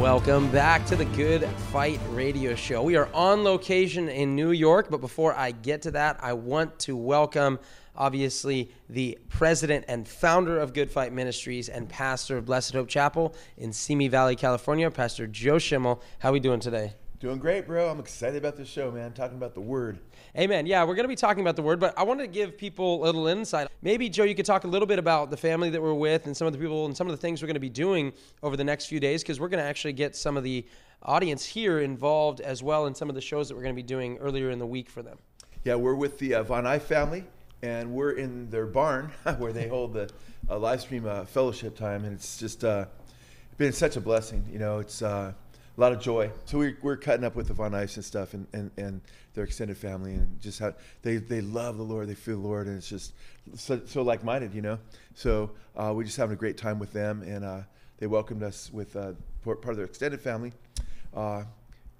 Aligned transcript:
Welcome 0.00 0.50
back 0.50 0.84
to 0.86 0.96
the 0.96 1.04
Good 1.04 1.48
Fight 1.72 2.00
Radio 2.10 2.56
Show. 2.56 2.82
We 2.82 2.96
are 2.96 3.08
on 3.14 3.44
location 3.44 4.08
in 4.08 4.34
New 4.34 4.50
York, 4.50 4.88
but 4.90 5.00
before 5.00 5.32
I 5.34 5.52
get 5.52 5.82
to 5.82 5.92
that, 5.92 6.18
I 6.20 6.32
want 6.32 6.78
to 6.80 6.96
welcome, 6.96 7.60
obviously, 7.96 8.72
the 8.90 9.16
president 9.28 9.84
and 9.86 10.06
founder 10.06 10.58
of 10.58 10.74
Good 10.74 10.90
Fight 10.90 11.12
Ministries 11.12 11.68
and 11.68 11.88
pastor 11.88 12.36
of 12.36 12.44
Blessed 12.44 12.74
Hope 12.74 12.88
Chapel 12.88 13.36
in 13.56 13.72
Simi 13.72 14.08
Valley, 14.08 14.34
California, 14.34 14.90
Pastor 14.90 15.28
Joe 15.28 15.58
Schimmel. 15.58 16.02
How 16.18 16.30
are 16.30 16.32
we 16.32 16.40
doing 16.40 16.60
today? 16.60 16.94
Doing 17.20 17.38
great, 17.38 17.66
bro. 17.66 17.88
I'm 17.88 18.00
excited 18.00 18.36
about 18.36 18.56
this 18.56 18.68
show, 18.68 18.90
man. 18.90 19.12
Talking 19.12 19.38
about 19.38 19.54
the 19.54 19.60
word. 19.60 20.00
Amen. 20.36 20.66
Yeah, 20.66 20.82
we're 20.82 20.96
going 20.96 21.04
to 21.04 21.08
be 21.08 21.14
talking 21.14 21.42
about 21.42 21.54
the 21.54 21.62
word, 21.62 21.78
but 21.78 21.96
I 21.96 22.02
wanted 22.02 22.24
to 22.24 22.28
give 22.28 22.58
people 22.58 23.04
a 23.04 23.06
little 23.06 23.28
insight. 23.28 23.68
Maybe, 23.82 24.08
Joe, 24.08 24.24
you 24.24 24.34
could 24.34 24.44
talk 24.44 24.64
a 24.64 24.66
little 24.66 24.86
bit 24.86 24.98
about 24.98 25.30
the 25.30 25.36
family 25.36 25.70
that 25.70 25.80
we're 25.80 25.94
with 25.94 26.26
and 26.26 26.36
some 26.36 26.48
of 26.48 26.52
the 26.52 26.58
people 26.58 26.86
and 26.86 26.96
some 26.96 27.06
of 27.06 27.12
the 27.12 27.16
things 27.16 27.40
we're 27.40 27.46
going 27.46 27.54
to 27.54 27.60
be 27.60 27.68
doing 27.68 28.12
over 28.42 28.56
the 28.56 28.64
next 28.64 28.86
few 28.86 28.98
days 28.98 29.22
because 29.22 29.38
we're 29.38 29.48
going 29.48 29.62
to 29.62 29.68
actually 29.68 29.92
get 29.92 30.16
some 30.16 30.36
of 30.36 30.42
the 30.42 30.66
audience 31.04 31.44
here 31.44 31.78
involved 31.78 32.40
as 32.40 32.64
well 32.64 32.86
in 32.86 32.96
some 32.96 33.08
of 33.08 33.14
the 33.14 33.20
shows 33.20 33.48
that 33.48 33.54
we're 33.54 33.62
going 33.62 33.76
to 33.76 33.80
be 33.80 33.86
doing 33.86 34.18
earlier 34.18 34.50
in 34.50 34.58
the 34.58 34.66
week 34.66 34.90
for 34.90 35.02
them. 35.02 35.18
Yeah, 35.62 35.76
we're 35.76 35.94
with 35.94 36.18
the 36.18 36.34
uh, 36.34 36.42
Von 36.42 36.66
Ive 36.66 36.82
family, 36.82 37.24
and 37.62 37.92
we're 37.92 38.12
in 38.12 38.50
their 38.50 38.66
barn 38.66 39.12
where 39.38 39.52
they 39.52 39.68
hold 39.68 39.92
the 39.92 40.10
uh, 40.50 40.58
live 40.58 40.80
stream 40.80 41.06
uh, 41.06 41.26
fellowship 41.26 41.76
time, 41.76 42.04
and 42.04 42.12
it's 42.12 42.38
just 42.38 42.64
uh, 42.64 42.86
been 43.56 43.72
such 43.72 43.94
a 43.96 44.00
blessing. 44.00 44.44
You 44.50 44.58
know, 44.58 44.80
it's 44.80 45.00
uh, 45.00 45.32
a 45.76 45.80
lot 45.80 45.92
of 45.92 46.00
joy. 46.00 46.30
So 46.44 46.58
we, 46.58 46.76
we're 46.82 46.96
cutting 46.96 47.24
up 47.24 47.34
with 47.34 47.48
the 47.48 47.54
Von 47.54 47.74
Ives 47.74 47.96
and 47.96 48.04
stuff, 48.04 48.34
and, 48.34 48.46
and, 48.52 48.70
and 48.76 49.00
their 49.34 49.44
extended 49.44 49.76
family, 49.76 50.14
and 50.14 50.40
just 50.40 50.60
how 50.60 50.74
they, 51.02 51.16
they 51.16 51.40
love 51.40 51.76
the 51.76 51.82
Lord, 51.82 52.08
they 52.08 52.14
feel 52.14 52.40
the 52.40 52.46
Lord, 52.46 52.66
and 52.68 52.76
it's 52.76 52.88
just 52.88 53.12
so, 53.56 53.80
so 53.84 54.02
like 54.02 54.22
minded, 54.22 54.54
you 54.54 54.62
know. 54.62 54.78
So 55.14 55.50
uh, 55.76 55.92
we're 55.94 56.04
just 56.04 56.16
having 56.16 56.34
a 56.34 56.38
great 56.38 56.56
time 56.56 56.78
with 56.78 56.92
them, 56.92 57.22
and 57.22 57.44
uh, 57.44 57.60
they 57.98 58.06
welcomed 58.06 58.42
us 58.42 58.70
with 58.72 58.94
uh, 58.94 59.12
part 59.42 59.66
of 59.66 59.76
their 59.76 59.86
extended 59.86 60.20
family. 60.20 60.52
Uh, 61.14 61.42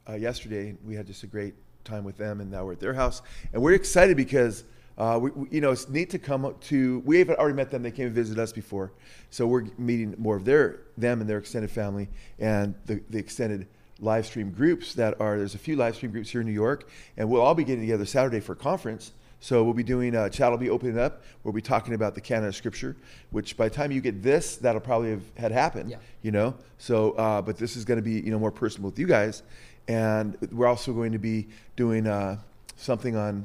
uh, 0.09 0.14
yesterday, 0.14 0.77
we 0.84 0.94
had 0.94 1.06
just 1.06 1.25
a 1.25 1.27
great 1.27 1.55
time 1.84 2.05
with 2.05 2.16
them, 2.16 2.41
and 2.41 2.50
now 2.50 2.64
we're 2.64 2.72
at 2.72 2.81
their 2.81 2.94
house, 2.94 3.22
and 3.53 3.62
we're 3.62 3.75
excited 3.75 4.16
because. 4.16 4.64
Uh, 4.97 5.19
we, 5.20 5.31
we, 5.33 5.48
you 5.50 5.61
know, 5.61 5.72
it's 5.72 5.88
neat 5.88 6.09
to 6.09 6.20
come 6.20 6.55
to. 6.61 7.03
We 7.05 7.19
have 7.19 7.28
already 7.28 7.56
met 7.56 7.69
them. 7.69 7.83
They 7.83 7.91
came 7.91 8.06
and 8.06 8.14
visited 8.14 8.41
us 8.41 8.53
before, 8.53 8.92
so 9.28 9.44
we're 9.44 9.64
meeting 9.77 10.14
more 10.19 10.36
of 10.36 10.44
their 10.44 10.83
them 10.97 11.20
and 11.20 11.28
their 11.28 11.39
extended 11.39 11.70
family 11.70 12.09
and 12.39 12.75
the, 12.87 13.03
the 13.11 13.19
extended 13.19 13.67
live 14.00 14.27
stream 14.27 14.50
groups 14.50 14.95
that 14.95 15.20
are. 15.20 15.39
There's 15.39 15.55
a 15.55 15.59
few 15.59 15.77
live 15.77 15.97
stream 15.97 16.12
groups 16.12 16.31
here 16.31 16.41
in 16.41 16.47
New 16.47 16.53
York, 16.53 16.89
and 17.17 17.28
we'll 17.28 17.42
all 17.42 17.55
be 17.55 17.64
getting 17.64 17.83
together 17.83 18.05
Saturday 18.05 18.41
for 18.41 18.53
a 18.53 18.56
conference. 18.56 19.12
So 19.41 19.62
we'll 19.62 19.75
be 19.75 19.83
doing. 19.83 20.17
Uh, 20.17 20.28
chat 20.28 20.50
will 20.50 20.59
be 20.59 20.70
opening 20.70 20.98
up. 20.98 21.22
We'll 21.42 21.53
be 21.53 21.61
talking 21.61 21.95
about 21.95 22.15
the 22.15 22.20
canon 22.20 22.48
of 22.48 22.56
Scripture, 22.56 22.97
which 23.31 23.56
by 23.56 23.69
the 23.69 23.75
time 23.75 23.92
you 23.92 24.00
get 24.00 24.22
this, 24.22 24.56
that'll 24.56 24.81
probably 24.81 25.11
have 25.11 25.22
had 25.37 25.53
happened. 25.53 25.91
Yeah. 25.91 25.98
You 26.22 26.31
know. 26.31 26.55
So, 26.78 27.12
uh, 27.12 27.42
but 27.42 27.59
this 27.59 27.77
is 27.77 27.84
going 27.84 27.98
to 27.98 28.03
be 28.03 28.20
you 28.20 28.31
know 28.31 28.39
more 28.39 28.50
personal 28.50 28.91
with 28.91 28.98
you 28.98 29.06
guys, 29.06 29.42
and 29.87 30.37
we're 30.50 30.67
also 30.67 30.92
going 30.92 31.12
to 31.12 31.19
be 31.19 31.48
doing 31.77 32.06
uh, 32.06 32.39
something 32.77 33.17
on 33.17 33.45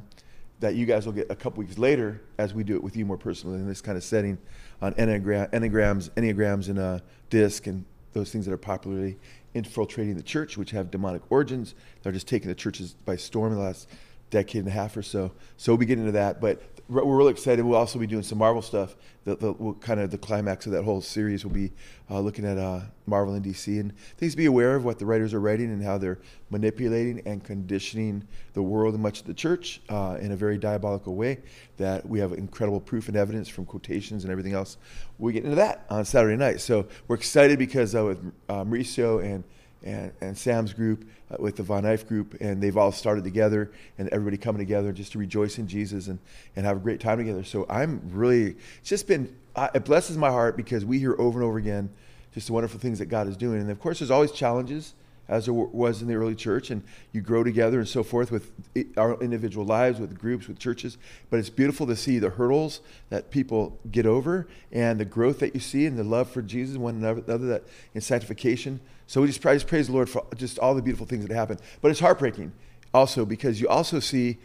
that 0.60 0.74
you 0.74 0.86
guys 0.86 1.06
will 1.06 1.12
get 1.12 1.30
a 1.30 1.36
couple 1.36 1.62
weeks 1.62 1.78
later 1.78 2.20
as 2.38 2.52
we 2.52 2.62
do 2.62 2.76
it 2.76 2.82
with 2.82 2.96
you 2.96 3.04
more 3.04 3.16
personally 3.16 3.58
in 3.58 3.66
this 3.66 3.80
kind 3.80 3.96
of 3.96 4.04
setting 4.04 4.38
on 4.80 4.94
enneagram, 4.94 5.50
enneagrams, 5.50 6.10
enneagrams 6.10 6.68
and 6.68 6.78
uh, 6.78 6.98
disc 7.28 7.66
and 7.66 7.84
those 8.12 8.30
things 8.30 8.46
that 8.46 8.52
are 8.52 8.58
popularly 8.58 9.18
infiltrating 9.54 10.16
the 10.16 10.22
church, 10.22 10.56
which 10.56 10.70
have 10.70 10.90
demonic 10.90 11.22
origins. 11.30 11.74
They're 12.02 12.12
just 12.12 12.28
taking 12.28 12.48
the 12.48 12.54
churches 12.54 12.94
by 13.04 13.16
storm 13.16 13.52
in 13.52 13.58
the 13.58 13.64
last 13.64 13.88
decade 14.30 14.60
and 14.60 14.68
a 14.68 14.72
half 14.72 14.96
or 14.96 15.02
so. 15.02 15.32
So 15.56 15.74
we 15.74 15.86
get 15.86 15.98
into 15.98 16.12
that, 16.12 16.40
but 16.40 16.62
we're 16.90 17.16
really 17.16 17.30
excited. 17.30 17.64
We'll 17.64 17.78
also 17.78 17.98
be 18.00 18.06
doing 18.06 18.24
some 18.24 18.38
Marvel 18.38 18.62
stuff. 18.62 18.96
The, 19.24 19.36
the 19.36 19.52
we'll 19.52 19.74
kind 19.74 20.00
of 20.00 20.10
the 20.10 20.18
climax 20.18 20.66
of 20.66 20.72
that 20.72 20.82
whole 20.82 21.00
series 21.00 21.44
will 21.44 21.52
be 21.52 21.70
uh, 22.10 22.18
looking 22.18 22.44
at 22.44 22.58
uh, 22.58 22.80
Marvel 23.06 23.34
and 23.34 23.44
DC 23.44 23.78
and 23.78 23.96
things 24.16 24.34
be 24.34 24.46
aware 24.46 24.74
of 24.74 24.84
what 24.84 24.98
the 24.98 25.06
writers 25.06 25.32
are 25.32 25.40
writing 25.40 25.66
and 25.66 25.82
how 25.84 25.98
they're 25.98 26.18
manipulating 26.48 27.22
and 27.26 27.44
conditioning 27.44 28.26
the 28.54 28.62
world 28.62 28.94
and 28.94 29.02
much 29.02 29.20
of 29.20 29.26
the 29.26 29.34
church 29.34 29.80
uh, 29.88 30.18
in 30.20 30.32
a 30.32 30.36
very 30.36 30.58
diabolical 30.58 31.14
way. 31.14 31.38
That 31.76 32.06
we 32.08 32.18
have 32.18 32.32
incredible 32.32 32.80
proof 32.80 33.08
and 33.08 33.16
evidence 33.16 33.48
from 33.48 33.66
quotations 33.66 34.24
and 34.24 34.32
everything 34.32 34.54
else. 34.54 34.76
We 35.18 35.32
get 35.32 35.44
into 35.44 35.56
that 35.56 35.84
on 35.90 36.04
Saturday 36.04 36.36
night. 36.36 36.60
So 36.60 36.88
we're 37.06 37.16
excited 37.16 37.58
because 37.58 37.94
uh, 37.94 38.04
with 38.04 38.32
uh, 38.48 38.64
Mauricio 38.64 39.22
and 39.24 39.44
and, 39.82 40.12
and 40.20 40.36
Sam's 40.36 40.72
group 40.72 41.08
uh, 41.30 41.36
with 41.38 41.56
the 41.56 41.62
Von 41.62 41.86
Ive 41.86 42.06
group, 42.06 42.36
and 42.40 42.62
they've 42.62 42.76
all 42.76 42.92
started 42.92 43.24
together, 43.24 43.70
and 43.98 44.08
everybody 44.10 44.36
coming 44.36 44.58
together 44.58 44.92
just 44.92 45.12
to 45.12 45.18
rejoice 45.18 45.58
in 45.58 45.66
Jesus 45.66 46.08
and, 46.08 46.18
and 46.56 46.66
have 46.66 46.76
a 46.76 46.80
great 46.80 47.00
time 47.00 47.18
together. 47.18 47.44
So 47.44 47.66
I'm 47.68 48.00
really, 48.12 48.56
it's 48.80 48.88
just 48.88 49.06
been, 49.06 49.34
uh, 49.56 49.68
it 49.74 49.84
blesses 49.84 50.16
my 50.16 50.30
heart 50.30 50.56
because 50.56 50.84
we 50.84 50.98
hear 50.98 51.14
over 51.18 51.40
and 51.40 51.48
over 51.48 51.58
again 51.58 51.90
just 52.34 52.46
the 52.46 52.52
wonderful 52.52 52.78
things 52.78 52.98
that 52.98 53.06
God 53.06 53.26
is 53.28 53.36
doing. 53.36 53.60
And 53.60 53.70
of 53.70 53.80
course, 53.80 53.98
there's 53.98 54.10
always 54.10 54.32
challenges, 54.32 54.94
as 55.28 55.44
there 55.44 55.54
was 55.54 56.02
in 56.02 56.08
the 56.08 56.14
early 56.14 56.34
church, 56.34 56.70
and 56.70 56.82
you 57.12 57.20
grow 57.20 57.44
together 57.44 57.78
and 57.78 57.88
so 57.88 58.02
forth 58.02 58.32
with 58.32 58.50
our 58.96 59.20
individual 59.22 59.64
lives, 59.64 60.00
with 60.00 60.18
groups, 60.18 60.48
with 60.48 60.58
churches. 60.58 60.98
But 61.30 61.38
it's 61.38 61.48
beautiful 61.48 61.86
to 61.86 61.94
see 61.94 62.18
the 62.18 62.30
hurdles 62.30 62.80
that 63.10 63.30
people 63.30 63.78
get 63.92 64.06
over 64.06 64.48
and 64.72 64.98
the 64.98 65.04
growth 65.04 65.38
that 65.38 65.54
you 65.54 65.60
see 65.60 65.86
and 65.86 65.96
the 65.96 66.02
love 66.02 66.28
for 66.28 66.42
Jesus, 66.42 66.76
one 66.76 66.96
another, 66.96 67.46
that 67.46 67.62
in 67.94 68.00
sanctification. 68.00 68.80
So 69.10 69.20
we 69.22 69.26
just 69.26 69.40
praise, 69.40 69.64
praise 69.64 69.88
the 69.88 69.92
Lord 69.92 70.08
for 70.08 70.24
just 70.36 70.60
all 70.60 70.72
the 70.72 70.82
beautiful 70.82 71.04
things 71.04 71.26
that 71.26 71.34
happen. 71.34 71.58
But 71.82 71.90
it's 71.90 71.98
heartbreaking 71.98 72.52
also 72.94 73.26
because 73.26 73.60
you 73.60 73.66
also 73.66 73.98
see 73.98 74.38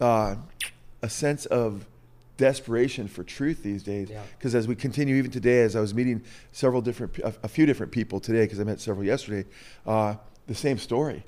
uh, 0.00 0.36
a 1.02 1.10
sense 1.10 1.44
of 1.44 1.84
desperation 2.38 3.08
for 3.08 3.22
truth 3.22 3.62
these 3.62 3.82
days. 3.82 4.10
Because 4.38 4.54
Yeah. 4.54 4.60
as 4.60 4.66
we 4.66 4.74
continue, 4.74 5.16
even 5.16 5.30
today, 5.30 5.60
as 5.60 5.76
I 5.76 5.80
was 5.80 5.92
meeting 5.92 6.22
several 6.50 6.80
different, 6.80 7.18
a, 7.18 7.34
a 7.42 7.48
few 7.48 7.66
different 7.66 7.92
people 7.92 8.20
today, 8.20 8.44
because 8.44 8.58
I 8.58 8.64
met 8.64 8.80
several 8.80 9.04
yesterday, 9.04 9.46
uh, 9.86 10.14
the 10.46 10.54
same 10.54 10.78
story. 10.78 11.22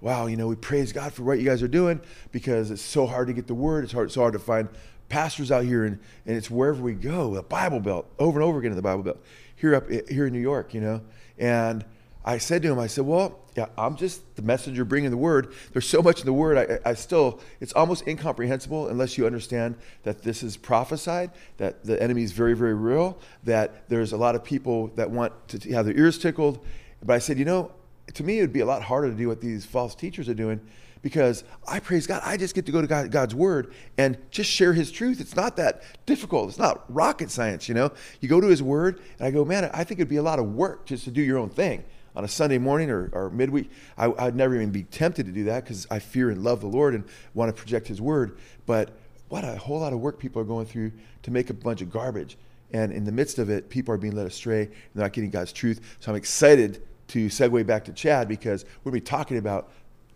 Wow, 0.00 0.26
you 0.26 0.36
know, 0.36 0.48
we 0.48 0.56
praise 0.56 0.92
God 0.92 1.12
for 1.12 1.22
what 1.22 1.38
you 1.38 1.44
guys 1.44 1.62
are 1.62 1.68
doing 1.68 2.00
because 2.32 2.72
it's 2.72 2.82
so 2.82 3.06
hard 3.06 3.28
to 3.28 3.32
get 3.32 3.46
the 3.46 3.54
word. 3.54 3.84
It's 3.84 3.92
hard, 3.92 4.10
so 4.10 4.22
hard 4.22 4.32
to 4.32 4.40
find 4.40 4.68
pastors 5.08 5.52
out 5.52 5.62
here, 5.64 5.84
and, 5.84 6.00
and 6.26 6.36
it's 6.36 6.50
wherever 6.50 6.82
we 6.82 6.94
go, 6.94 7.34
the 7.34 7.42
Bible 7.44 7.78
Belt, 7.78 8.10
over 8.18 8.40
and 8.40 8.44
over 8.44 8.58
again 8.58 8.72
in 8.72 8.76
the 8.76 8.82
Bible 8.82 9.04
Belt, 9.04 9.18
here 9.54 9.76
up 9.76 9.88
here 9.88 10.26
in 10.26 10.32
New 10.32 10.40
York, 10.40 10.74
you 10.74 10.80
know. 10.80 11.00
And 11.38 11.84
I 12.28 12.36
said 12.36 12.60
to 12.60 12.70
him, 12.70 12.78
I 12.78 12.88
said, 12.88 13.06
well, 13.06 13.38
yeah, 13.56 13.68
I'm 13.78 13.96
just 13.96 14.36
the 14.36 14.42
messenger 14.42 14.84
bringing 14.84 15.10
the 15.10 15.16
word. 15.16 15.54
There's 15.72 15.88
so 15.88 16.02
much 16.02 16.20
in 16.20 16.26
the 16.26 16.32
word. 16.34 16.58
I, 16.84 16.90
I 16.90 16.92
still, 16.92 17.40
it's 17.58 17.72
almost 17.72 18.06
incomprehensible 18.06 18.88
unless 18.88 19.16
you 19.16 19.24
understand 19.24 19.76
that 20.02 20.22
this 20.22 20.42
is 20.42 20.58
prophesied, 20.58 21.30
that 21.56 21.86
the 21.86 22.00
enemy 22.02 22.24
is 22.24 22.32
very, 22.32 22.52
very 22.52 22.74
real, 22.74 23.18
that 23.44 23.88
there's 23.88 24.12
a 24.12 24.18
lot 24.18 24.34
of 24.34 24.44
people 24.44 24.88
that 24.88 25.10
want 25.10 25.32
to 25.48 25.72
have 25.72 25.86
their 25.86 25.96
ears 25.96 26.18
tickled. 26.18 26.62
But 27.02 27.14
I 27.14 27.18
said, 27.18 27.38
you 27.38 27.46
know, 27.46 27.72
to 28.12 28.22
me, 28.22 28.40
it 28.40 28.42
would 28.42 28.52
be 28.52 28.60
a 28.60 28.66
lot 28.66 28.82
harder 28.82 29.08
to 29.08 29.16
do 29.16 29.26
what 29.26 29.40
these 29.40 29.64
false 29.64 29.94
teachers 29.94 30.28
are 30.28 30.34
doing 30.34 30.60
because 31.00 31.44
I 31.66 31.80
praise 31.80 32.06
God. 32.06 32.20
I 32.26 32.36
just 32.36 32.54
get 32.54 32.66
to 32.66 32.72
go 32.72 32.82
to 32.82 32.86
God, 32.86 33.10
God's 33.10 33.34
word 33.34 33.72
and 33.96 34.18
just 34.30 34.50
share 34.50 34.74
his 34.74 34.92
truth. 34.92 35.22
It's 35.22 35.34
not 35.36 35.56
that 35.56 35.80
difficult. 36.04 36.50
It's 36.50 36.58
not 36.58 36.84
rocket 36.94 37.30
science, 37.30 37.70
you 37.70 37.74
know. 37.74 37.90
You 38.20 38.28
go 38.28 38.38
to 38.38 38.48
his 38.48 38.62
word 38.62 39.00
and 39.18 39.26
I 39.26 39.30
go, 39.30 39.46
man, 39.46 39.70
I 39.72 39.82
think 39.84 39.98
it'd 39.98 40.10
be 40.10 40.16
a 40.16 40.22
lot 40.22 40.38
of 40.38 40.54
work 40.54 40.84
just 40.84 41.04
to 41.04 41.10
do 41.10 41.22
your 41.22 41.38
own 41.38 41.48
thing 41.48 41.84
on 42.16 42.24
a 42.24 42.28
Sunday 42.28 42.58
morning 42.58 42.90
or, 42.90 43.10
or 43.12 43.30
midweek. 43.30 43.70
I, 43.96 44.12
I'd 44.18 44.36
never 44.36 44.54
even 44.54 44.70
be 44.70 44.84
tempted 44.84 45.26
to 45.26 45.32
do 45.32 45.44
that 45.44 45.64
because 45.64 45.86
I 45.90 45.98
fear 45.98 46.30
and 46.30 46.42
love 46.42 46.60
the 46.60 46.66
Lord 46.66 46.94
and 46.94 47.04
want 47.34 47.54
to 47.54 47.58
project 47.58 47.88
his 47.88 48.00
word. 48.00 48.38
But 48.66 48.90
what 49.28 49.44
a 49.44 49.56
whole 49.56 49.80
lot 49.80 49.92
of 49.92 50.00
work 50.00 50.18
people 50.18 50.40
are 50.40 50.44
going 50.44 50.66
through 50.66 50.92
to 51.22 51.30
make 51.30 51.50
a 51.50 51.54
bunch 51.54 51.82
of 51.82 51.90
garbage. 51.90 52.38
And 52.72 52.92
in 52.92 53.04
the 53.04 53.12
midst 53.12 53.38
of 53.38 53.50
it, 53.50 53.70
people 53.70 53.94
are 53.94 53.98
being 53.98 54.14
led 54.14 54.26
astray 54.26 54.62
and 54.62 54.72
not 54.94 55.12
getting 55.12 55.30
God's 55.30 55.52
truth. 55.52 55.80
So 56.00 56.10
I'm 56.10 56.16
excited 56.16 56.82
to 57.08 57.26
segue 57.26 57.66
back 57.66 57.84
to 57.86 57.92
Chad 57.92 58.28
because 58.28 58.64
we're 58.84 58.90
going 58.90 59.00
to 59.00 59.04
be 59.04 59.10
talking 59.10 59.38
about 59.38 59.70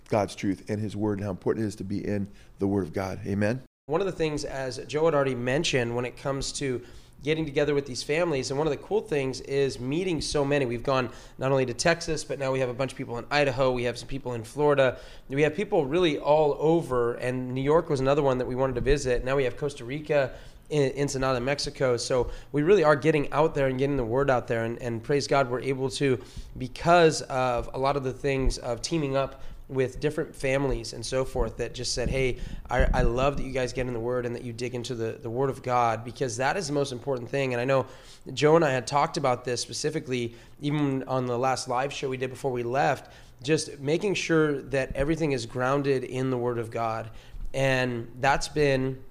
God's 0.08 0.34
truth 0.34 0.68
and 0.68 0.78
His 0.80 0.94
Word 0.94 1.18
and 1.18 1.24
how 1.24 1.30
important 1.30 1.64
it 1.64 1.68
is 1.68 1.76
to 1.76 1.84
be 1.84 2.06
in 2.06 2.28
the 2.58 2.66
Word 2.66 2.84
of 2.84 2.92
God. 2.92 3.20
Amen. 3.26 3.62
One 3.86 4.00
of 4.00 4.06
the 4.06 4.12
things, 4.12 4.44
as 4.44 4.78
Joe 4.86 5.06
had 5.06 5.14
already 5.14 5.34
mentioned, 5.34 5.96
when 5.96 6.04
it 6.04 6.16
comes 6.16 6.52
to 6.52 6.82
getting 7.22 7.44
together 7.44 7.74
with 7.74 7.86
these 7.86 8.02
families, 8.02 8.50
and 8.50 8.58
one 8.58 8.66
of 8.66 8.72
the 8.72 8.78
cool 8.78 9.00
things 9.00 9.40
is 9.42 9.78
meeting 9.78 10.20
so 10.20 10.44
many. 10.44 10.66
We've 10.66 10.82
gone 10.82 11.10
not 11.38 11.52
only 11.52 11.66
to 11.66 11.74
Texas, 11.74 12.24
but 12.24 12.38
now 12.38 12.52
we 12.52 12.60
have 12.60 12.68
a 12.68 12.74
bunch 12.74 12.92
of 12.92 12.98
people 12.98 13.18
in 13.18 13.24
Idaho. 13.30 13.70
We 13.70 13.84
have 13.84 13.96
some 13.96 14.08
people 14.08 14.34
in 14.34 14.42
Florida. 14.42 14.98
We 15.28 15.42
have 15.42 15.54
people 15.54 15.86
really 15.86 16.18
all 16.18 16.56
over, 16.58 17.14
and 17.14 17.54
New 17.54 17.62
York 17.62 17.88
was 17.88 18.00
another 18.00 18.22
one 18.22 18.38
that 18.38 18.46
we 18.46 18.54
wanted 18.54 18.74
to 18.74 18.80
visit. 18.80 19.24
Now 19.24 19.36
we 19.36 19.44
have 19.44 19.56
Costa 19.56 19.84
Rica 19.84 20.32
in 20.70 20.90
Ensenada, 20.98 21.38
Mexico. 21.38 21.96
So 21.96 22.30
we 22.50 22.62
really 22.62 22.82
are 22.82 22.96
getting 22.96 23.30
out 23.30 23.54
there 23.54 23.66
and 23.68 23.78
getting 23.78 23.96
the 23.96 24.04
word 24.04 24.30
out 24.30 24.48
there. 24.48 24.64
And, 24.64 24.80
and 24.80 25.02
praise 25.02 25.26
God, 25.26 25.50
we're 25.50 25.60
able 25.60 25.90
to, 25.90 26.18
because 26.58 27.20
of 27.22 27.68
a 27.74 27.78
lot 27.78 27.96
of 27.96 28.04
the 28.04 28.12
things 28.12 28.58
of 28.58 28.80
teaming 28.80 29.14
up 29.14 29.42
with 29.72 30.00
different 30.00 30.34
families 30.34 30.92
and 30.92 31.04
so 31.04 31.24
forth 31.24 31.56
that 31.56 31.74
just 31.74 31.94
said, 31.94 32.08
Hey, 32.08 32.38
I, 32.70 32.86
I, 32.92 33.02
love 33.02 33.36
that 33.36 33.44
you 33.44 33.52
guys 33.52 33.72
get 33.72 33.86
in 33.86 33.92
the 33.92 34.00
Word 34.00 34.26
and 34.26 34.34
that 34.34 34.44
you 34.44 34.52
dig 34.52 34.74
into 34.74 34.94
the, 34.94 35.18
the 35.22 35.30
Word 35.30 35.50
of 35.50 35.62
God 35.62 36.04
because 36.04 36.36
that 36.36 36.56
is 36.56 36.66
the 36.66 36.72
most 36.72 36.92
important 36.92 37.28
thing. 37.28 37.52
And 37.54 37.60
I 37.60 37.64
know 37.64 37.86
Joe 38.32 38.56
and 38.56 38.64
I 38.64 38.70
had 38.70 38.86
talked 38.86 39.16
about 39.16 39.44
this 39.44 39.60
specifically 39.60 40.34
even 40.60 41.02
on 41.04 41.26
the 41.26 41.38
last 41.38 41.68
live 41.68 41.92
show 41.92 42.08
we 42.08 42.16
did 42.16 42.30
before 42.30 42.52
we 42.52 42.62
left, 42.62 43.12
just 43.42 43.80
making 43.80 44.14
sure 44.14 44.62
that 44.62 44.94
everything 44.94 45.32
is 45.32 45.46
grounded 45.46 46.04
in 46.04 46.30
the 46.30 46.38
Word 46.38 46.58
of 46.58 46.70
God. 46.70 47.10
And 47.54 48.10
that's 48.20 48.48
been 48.48 49.02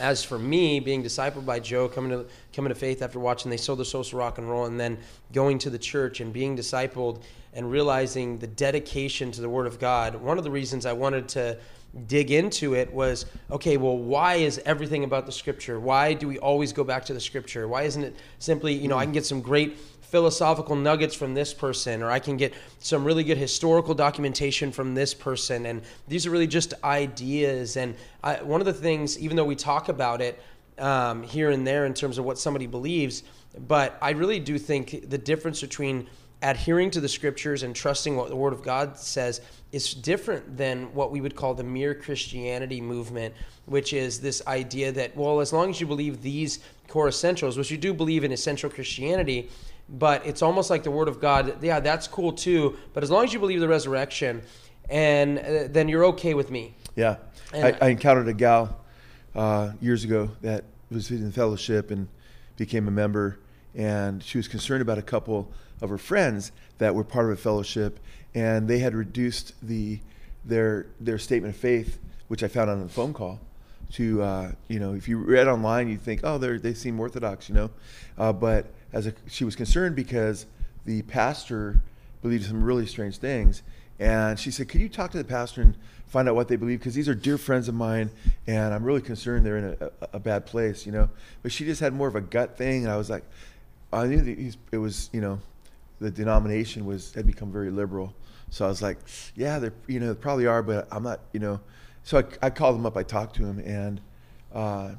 as 0.00 0.24
for 0.24 0.38
me, 0.38 0.80
being 0.80 1.04
discipled 1.04 1.44
by 1.46 1.60
Joe, 1.60 1.88
coming 1.88 2.10
to 2.10 2.26
coming 2.52 2.70
to 2.70 2.74
faith 2.74 3.02
after 3.02 3.20
watching 3.20 3.50
They 3.50 3.56
Sold 3.56 3.78
Their 3.78 3.84
Souls 3.84 4.08
for 4.08 4.16
Rock 4.16 4.38
and 4.38 4.48
Roll, 4.48 4.64
and 4.64 4.80
then 4.80 4.98
going 5.32 5.58
to 5.58 5.70
the 5.70 5.78
church 5.78 6.20
and 6.20 6.32
being 6.32 6.56
discipled 6.56 7.22
and 7.52 7.70
realizing 7.70 8.38
the 8.38 8.46
dedication 8.46 9.30
to 9.32 9.40
the 9.40 9.48
Word 9.48 9.66
of 9.66 9.78
God. 9.78 10.14
One 10.16 10.38
of 10.38 10.44
the 10.44 10.50
reasons 10.50 10.86
I 10.86 10.92
wanted 10.92 11.28
to 11.30 11.58
dig 12.06 12.30
into 12.30 12.74
it 12.74 12.92
was 12.92 13.26
okay, 13.50 13.76
well, 13.76 13.98
why 13.98 14.36
is 14.36 14.60
everything 14.64 15.04
about 15.04 15.26
the 15.26 15.32
Scripture? 15.32 15.78
Why 15.78 16.14
do 16.14 16.28
we 16.28 16.38
always 16.38 16.72
go 16.72 16.84
back 16.84 17.04
to 17.06 17.14
the 17.14 17.20
Scripture? 17.20 17.68
Why 17.68 17.82
isn't 17.82 18.02
it 18.02 18.16
simply, 18.38 18.72
you 18.72 18.88
know, 18.88 18.96
I 18.96 19.04
can 19.04 19.12
get 19.12 19.26
some 19.26 19.40
great 19.40 19.76
philosophical 20.10 20.76
nuggets 20.76 21.14
from 21.14 21.34
this 21.34 21.54
person, 21.54 22.02
or 22.02 22.10
I 22.10 22.18
can 22.18 22.36
get 22.36 22.52
some 22.80 23.04
really 23.04 23.24
good 23.24 23.38
historical 23.38 23.94
documentation 23.94 24.72
from 24.72 24.94
this 24.94 25.14
person. 25.14 25.66
And 25.66 25.82
these 26.08 26.26
are 26.26 26.30
really 26.30 26.46
just 26.46 26.74
ideas. 26.82 27.76
And 27.76 27.94
I, 28.22 28.42
one 28.42 28.60
of 28.60 28.66
the 28.66 28.72
things, 28.72 29.18
even 29.18 29.36
though 29.36 29.44
we 29.44 29.56
talk 29.56 29.88
about 29.88 30.20
it 30.20 30.42
um, 30.78 31.22
here 31.22 31.50
and 31.50 31.66
there 31.66 31.86
in 31.86 31.94
terms 31.94 32.18
of 32.18 32.24
what 32.24 32.38
somebody 32.38 32.66
believes, 32.66 33.22
but 33.68 33.98
I 34.02 34.10
really 34.10 34.40
do 34.40 34.58
think 34.58 35.08
the 35.08 35.18
difference 35.18 35.60
between 35.60 36.08
adhering 36.42 36.90
to 36.90 37.00
the 37.00 37.08
scriptures 37.08 37.62
and 37.62 37.76
trusting 37.76 38.16
what 38.16 38.28
the 38.30 38.36
word 38.36 38.52
of 38.52 38.62
God 38.62 38.96
says 38.96 39.40
is 39.72 39.92
different 39.92 40.56
than 40.56 40.92
what 40.94 41.10
we 41.10 41.20
would 41.20 41.36
call 41.36 41.54
the 41.54 41.62
mere 41.62 41.94
Christianity 41.94 42.80
movement, 42.80 43.34
which 43.66 43.92
is 43.92 44.20
this 44.20 44.42
idea 44.46 44.90
that, 44.92 45.14
well, 45.16 45.40
as 45.40 45.52
long 45.52 45.70
as 45.70 45.80
you 45.80 45.86
believe 45.86 46.22
these 46.22 46.60
core 46.88 47.08
essentials, 47.08 47.58
which 47.58 47.70
you 47.70 47.76
do 47.76 47.92
believe 47.92 48.24
in 48.24 48.32
essential 48.32 48.70
Christianity, 48.70 49.50
but 49.90 50.24
it's 50.24 50.42
almost 50.42 50.70
like 50.70 50.84
the 50.84 50.90
word 50.90 51.08
of 51.08 51.20
God. 51.20 51.62
Yeah, 51.62 51.80
that's 51.80 52.06
cool 52.06 52.32
too. 52.32 52.78
But 52.94 53.02
as 53.02 53.10
long 53.10 53.24
as 53.24 53.32
you 53.32 53.40
believe 53.40 53.60
the 53.60 53.68
resurrection, 53.68 54.42
and 54.88 55.38
uh, 55.38 55.68
then 55.68 55.88
you're 55.88 56.04
okay 56.06 56.34
with 56.34 56.50
me. 56.50 56.74
Yeah, 56.96 57.16
I, 57.52 57.76
I, 57.80 57.88
encountered 57.88 58.28
a 58.28 58.34
gal 58.34 58.80
uh, 59.34 59.72
years 59.80 60.04
ago 60.04 60.30
that 60.42 60.64
was 60.90 61.10
in 61.10 61.30
fellowship 61.32 61.90
and 61.90 62.08
became 62.56 62.88
a 62.88 62.90
member, 62.90 63.38
and 63.74 64.22
she 64.22 64.38
was 64.38 64.48
concerned 64.48 64.82
about 64.82 64.98
a 64.98 65.02
couple 65.02 65.50
of 65.80 65.90
her 65.90 65.98
friends 65.98 66.52
that 66.78 66.94
were 66.94 67.04
part 67.04 67.26
of 67.26 67.32
a 67.32 67.36
fellowship, 67.36 68.00
and 68.34 68.68
they 68.68 68.78
had 68.78 68.94
reduced 68.94 69.54
the 69.62 70.00
their 70.44 70.86
their 71.00 71.18
statement 71.18 71.54
of 71.54 71.60
faith, 71.60 71.98
which 72.28 72.42
I 72.42 72.48
found 72.48 72.70
on 72.70 72.82
a 72.82 72.88
phone 72.88 73.12
call, 73.12 73.40
to 73.92 74.22
uh, 74.22 74.52
you 74.68 74.78
know 74.78 74.94
if 74.94 75.08
you 75.08 75.18
read 75.18 75.48
online 75.48 75.88
you 75.88 75.98
think 75.98 76.20
oh 76.24 76.38
they 76.38 76.56
they 76.58 76.74
seem 76.74 76.98
orthodox 76.98 77.48
you 77.48 77.54
know, 77.54 77.70
uh, 78.18 78.32
but 78.32 78.66
as 78.92 79.06
a, 79.06 79.14
she 79.26 79.44
was 79.44 79.56
concerned 79.56 79.96
because 79.96 80.46
the 80.84 81.02
pastor 81.02 81.80
believed 82.22 82.44
some 82.44 82.62
really 82.62 82.86
strange 82.86 83.18
things. 83.18 83.62
And 83.98 84.38
she 84.38 84.50
said, 84.50 84.68
Could 84.68 84.80
you 84.80 84.88
talk 84.88 85.10
to 85.12 85.18
the 85.18 85.24
pastor 85.24 85.60
and 85.60 85.76
find 86.06 86.28
out 86.28 86.34
what 86.34 86.48
they 86.48 86.56
believe? 86.56 86.78
Because 86.78 86.94
these 86.94 87.08
are 87.08 87.14
dear 87.14 87.36
friends 87.36 87.68
of 87.68 87.74
mine, 87.74 88.10
and 88.46 88.72
I'm 88.72 88.82
really 88.82 89.02
concerned 89.02 89.44
they're 89.44 89.58
in 89.58 89.76
a, 89.80 89.90
a, 90.14 90.18
bad 90.18 90.46
place, 90.46 90.86
you 90.86 90.92
know? 90.92 91.10
But 91.42 91.52
she 91.52 91.66
just 91.66 91.80
had 91.80 91.92
more 91.92 92.08
of 92.08 92.16
a 92.16 92.20
gut 92.20 92.56
thing. 92.56 92.84
And 92.84 92.92
I 92.92 92.96
was 92.96 93.10
like, 93.10 93.24
I 93.92 94.06
knew 94.06 94.22
that 94.22 94.56
it 94.72 94.78
was, 94.78 95.10
you 95.12 95.20
know, 95.20 95.38
the 96.00 96.10
denomination 96.10 96.86
was 96.86 97.12
had 97.12 97.26
become 97.26 97.52
very 97.52 97.70
liberal. 97.70 98.14
So 98.48 98.64
I 98.64 98.68
was 98.68 98.80
like, 98.80 98.98
yeah, 99.36 99.58
they're, 99.58 99.74
you 99.86 100.00
know, 100.00 100.14
they 100.14 100.18
probably 100.18 100.46
are, 100.46 100.62
but 100.62 100.88
I'm 100.90 101.02
not, 101.02 101.20
you 101.32 101.40
know. 101.40 101.60
So 102.02 102.18
I, 102.18 102.46
I 102.46 102.50
called 102.50 102.76
him 102.76 102.86
up, 102.86 102.96
I 102.96 103.02
talked 103.02 103.36
to 103.36 103.44
him, 103.44 103.58
and 103.60 104.00
uh, 104.54 104.92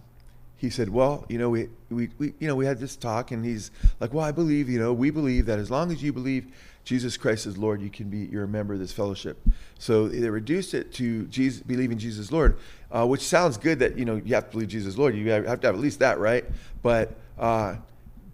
he 0.61 0.69
said, 0.69 0.89
"Well, 0.89 1.25
you 1.27 1.39
know, 1.39 1.49
we, 1.49 1.69
we, 1.89 2.09
we, 2.19 2.33
you 2.39 2.47
know, 2.47 2.55
we 2.55 2.67
had 2.67 2.77
this 2.77 2.95
talk, 2.95 3.31
and 3.31 3.43
he's 3.43 3.71
like, 3.99 4.13
well, 4.13 4.23
I 4.23 4.31
believe, 4.31 4.69
you 4.69 4.77
know, 4.77 4.93
we 4.93 5.09
believe 5.09 5.47
that 5.47 5.57
as 5.57 5.71
long 5.71 5.91
as 5.91 6.03
you 6.03 6.13
believe 6.13 6.45
Jesus 6.83 7.17
Christ 7.17 7.47
is 7.47 7.57
Lord, 7.57 7.81
you 7.81 7.89
can 7.89 8.11
be, 8.11 8.29
you're 8.31 8.43
a 8.43 8.47
member 8.47 8.75
of 8.75 8.79
this 8.79 8.91
fellowship." 8.91 9.41
So 9.79 10.07
they 10.07 10.29
reduced 10.29 10.75
it 10.75 10.93
to 10.93 11.25
Jesus, 11.25 11.63
believing 11.63 11.97
Jesus 11.97 12.31
Lord, 12.31 12.59
uh, 12.91 13.07
which 13.07 13.21
sounds 13.21 13.57
good. 13.57 13.79
That 13.79 13.97
you 13.97 14.05
know, 14.05 14.17
you 14.23 14.35
have 14.35 14.45
to 14.45 14.51
believe 14.51 14.67
Jesus 14.67 14.99
Lord. 14.99 15.15
You 15.15 15.31
have 15.31 15.61
to 15.61 15.67
have 15.67 15.75
at 15.75 15.81
least 15.81 15.97
that, 15.97 16.19
right? 16.19 16.45
But, 16.83 17.15
uh, 17.39 17.77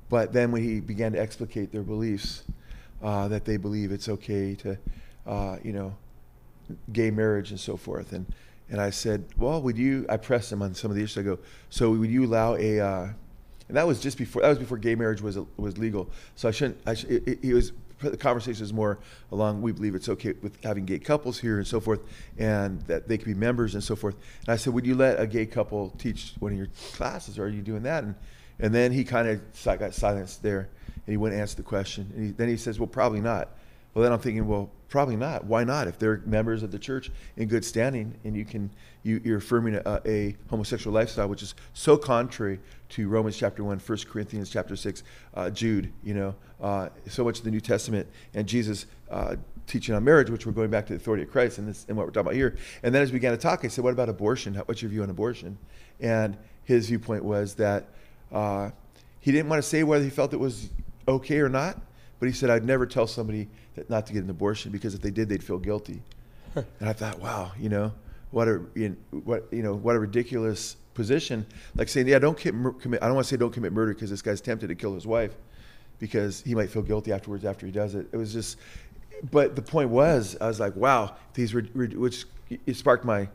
but 0.09 0.33
then 0.33 0.51
when 0.51 0.63
he 0.63 0.81
began 0.81 1.13
to 1.13 1.21
explicate 1.21 1.71
their 1.71 1.81
beliefs, 1.81 2.43
uh, 3.01 3.29
that 3.29 3.45
they 3.45 3.55
believe 3.55 3.93
it's 3.93 4.09
okay 4.09 4.53
to, 4.55 4.77
uh, 5.25 5.59
you 5.63 5.71
know, 5.71 5.95
gay 6.91 7.09
marriage 7.09 7.51
and 7.51 7.59
so 7.59 7.77
forth, 7.77 8.11
and 8.11 8.25
and 8.69 8.81
I 8.81 8.89
said, 8.89 9.25
well, 9.37 9.61
would 9.61 9.77
you, 9.77 10.05
I 10.09 10.17
pressed 10.17 10.51
him 10.51 10.61
on 10.61 10.73
some 10.75 10.91
of 10.91 10.97
the 10.97 11.03
issues. 11.03 11.17
I 11.17 11.21
go, 11.21 11.39
so 11.69 11.91
would 11.91 12.09
you 12.09 12.25
allow 12.25 12.55
a, 12.55 12.79
uh, 12.79 13.07
and 13.67 13.77
that 13.77 13.87
was 13.87 13.99
just 13.99 14.17
before, 14.17 14.41
that 14.41 14.49
was 14.49 14.59
before 14.59 14.77
gay 14.77 14.95
marriage 14.95 15.21
was, 15.21 15.37
was 15.57 15.77
legal. 15.77 16.09
So 16.35 16.47
I 16.47 16.51
shouldn't, 16.51 16.77
I 16.85 16.93
sh- 16.93 17.05
was, 17.43 17.71
the 17.99 18.17
conversation 18.17 18.63
is 18.63 18.71
more 18.71 18.99
along, 19.31 19.61
we 19.61 19.71
believe 19.71 19.95
it's 19.95 20.09
okay 20.09 20.33
with 20.41 20.61
having 20.63 20.85
gay 20.85 20.99
couples 20.99 21.39
here 21.39 21.57
and 21.57 21.65
so 21.65 21.79
forth, 21.79 22.01
and 22.37 22.81
that 22.83 23.07
they 23.07 23.17
can 23.17 23.33
be 23.33 23.37
members 23.37 23.73
and 23.73 23.83
so 23.83 23.95
forth. 23.95 24.15
And 24.41 24.49
I 24.49 24.55
said, 24.57 24.73
would 24.73 24.85
you 24.85 24.95
let 24.95 25.19
a 25.19 25.27
gay 25.27 25.45
couple 25.45 25.89
teach 25.97 26.33
one 26.39 26.51
of 26.51 26.57
your 26.57 26.67
classes? 26.93 27.39
Or 27.39 27.45
are 27.45 27.49
you 27.49 27.61
doing 27.61 27.83
that? 27.83 28.03
And, 28.03 28.15
and 28.59 28.73
then 28.73 28.91
he 28.91 29.03
kind 29.03 29.27
of 29.27 29.79
got 29.79 29.93
silenced 29.93 30.43
there, 30.43 30.69
and 30.85 31.13
he 31.13 31.17
wouldn't 31.17 31.39
answer 31.39 31.55
the 31.55 31.63
question. 31.63 32.11
And 32.15 32.25
he, 32.25 32.31
then 32.31 32.49
he 32.49 32.57
says, 32.57 32.79
well, 32.79 32.87
probably 32.87 33.21
not. 33.21 33.49
Well, 33.97 34.03
then 34.03 34.13
I'm 34.13 34.19
thinking, 34.19 34.45
well, 34.47 34.69
probably 34.89 35.15
not. 35.15 35.45
Why 35.45 35.63
not? 35.63 35.87
If 35.87 35.97
they're 35.97 36.21
members 36.23 36.61
of 36.61 36.69
the 36.69 36.77
church 36.77 37.09
in 37.35 37.47
good 37.47 37.65
standing, 37.65 38.13
and 38.23 38.35
you 38.35 38.45
can, 38.45 38.69
you, 39.01 39.19
are 39.33 39.37
affirming 39.37 39.73
a, 39.73 40.01
a, 40.05 40.35
homosexual 40.51 40.93
lifestyle, 40.93 41.27
which 41.27 41.41
is 41.41 41.55
so 41.73 41.97
contrary 41.97 42.59
to 42.89 43.07
Romans 43.07 43.35
chapter 43.35 43.63
one, 43.63 43.79
1 43.79 43.97
Corinthians 44.07 44.51
chapter 44.51 44.75
six, 44.75 45.01
uh, 45.33 45.49
Jude. 45.49 45.91
You 46.03 46.13
know, 46.13 46.35
uh, 46.61 46.89
so 47.09 47.23
much 47.23 47.39
of 47.39 47.45
the 47.45 47.49
New 47.49 47.59
Testament 47.59 48.07
and 48.35 48.47
Jesus 48.47 48.85
uh, 49.09 49.35
teaching 49.65 49.95
on 49.95 50.03
marriage, 50.03 50.29
which 50.29 50.45
we're 50.45 50.51
going 50.51 50.69
back 50.69 50.85
to 50.85 50.93
the 50.93 50.97
authority 50.97 51.23
of 51.23 51.31
Christ 51.31 51.57
and 51.57 51.67
this 51.67 51.87
and 51.87 51.97
what 51.97 52.05
we're 52.05 52.11
talking 52.11 52.27
about 52.27 52.35
here. 52.35 52.55
And 52.83 52.93
then 52.93 53.01
as 53.01 53.11
we 53.11 53.13
began 53.13 53.31
to 53.31 53.37
talk, 53.39 53.65
I 53.65 53.67
said, 53.67 53.83
"What 53.83 53.93
about 53.93 54.09
abortion? 54.09 54.53
What's 54.53 54.83
your 54.83 54.91
view 54.91 55.01
on 55.01 55.09
abortion?" 55.09 55.57
And 55.99 56.37
his 56.65 56.87
viewpoint 56.89 57.23
was 57.23 57.55
that 57.55 57.87
uh, 58.31 58.69
he 59.21 59.31
didn't 59.31 59.49
want 59.49 59.63
to 59.63 59.67
say 59.67 59.81
whether 59.81 60.03
he 60.03 60.11
felt 60.11 60.35
it 60.35 60.39
was 60.39 60.69
okay 61.07 61.39
or 61.39 61.49
not, 61.49 61.81
but 62.19 62.27
he 62.27 62.31
said, 62.33 62.49
"I'd 62.49 62.65
never 62.65 62.85
tell 62.85 63.07
somebody." 63.07 63.47
not 63.89 64.05
to 64.07 64.13
get 64.13 64.23
an 64.23 64.29
abortion 64.29 64.71
because 64.71 64.93
if 64.95 65.01
they 65.01 65.11
did, 65.11 65.29
they'd 65.29 65.43
feel 65.43 65.59
guilty. 65.59 66.01
and 66.55 66.65
I 66.81 66.93
thought, 66.93 67.19
wow, 67.19 67.51
you 67.59 67.69
know, 67.69 67.93
what 68.31 68.47
a 68.47 68.61
you 68.75 68.89
know, 68.89 69.19
what 69.23 69.47
you 69.51 69.63
know 69.63 69.75
what 69.75 69.95
a 69.95 69.99
ridiculous 69.99 70.75
position. 70.93 71.45
Like 71.75 71.89
saying, 71.89 72.07
yeah, 72.07 72.19
don't 72.19 72.37
commit. 72.37 73.01
I 73.01 73.05
don't 73.05 73.15
want 73.15 73.27
to 73.27 73.29
say 73.33 73.37
don't 73.37 73.53
commit 73.53 73.73
murder 73.73 73.93
because 73.93 74.09
this 74.09 74.21
guy's 74.21 74.41
tempted 74.41 74.67
to 74.67 74.75
kill 74.75 74.93
his 74.93 75.05
wife 75.05 75.35
because 75.99 76.41
he 76.41 76.55
might 76.55 76.69
feel 76.69 76.81
guilty 76.81 77.11
afterwards 77.11 77.45
after 77.45 77.65
he 77.65 77.71
does 77.71 77.95
it. 77.95 78.07
It 78.11 78.17
was 78.17 78.33
just, 78.33 78.57
but 79.31 79.55
the 79.55 79.61
point 79.61 79.89
was, 79.89 80.37
I 80.39 80.47
was 80.47 80.59
like, 80.59 80.75
wow, 80.75 81.15
these 81.33 81.53
which 81.53 82.25
it 82.65 82.75
sparked 82.75 83.05
my 83.05 83.27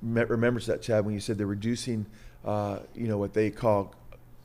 remembrance 0.00 0.66
that 0.66 0.82
Chad 0.82 1.04
when 1.04 1.14
you 1.14 1.20
said 1.20 1.38
they're 1.38 1.46
reducing, 1.46 2.06
uh, 2.44 2.80
you 2.94 3.08
know, 3.08 3.18
what 3.18 3.34
they 3.34 3.50
call 3.50 3.94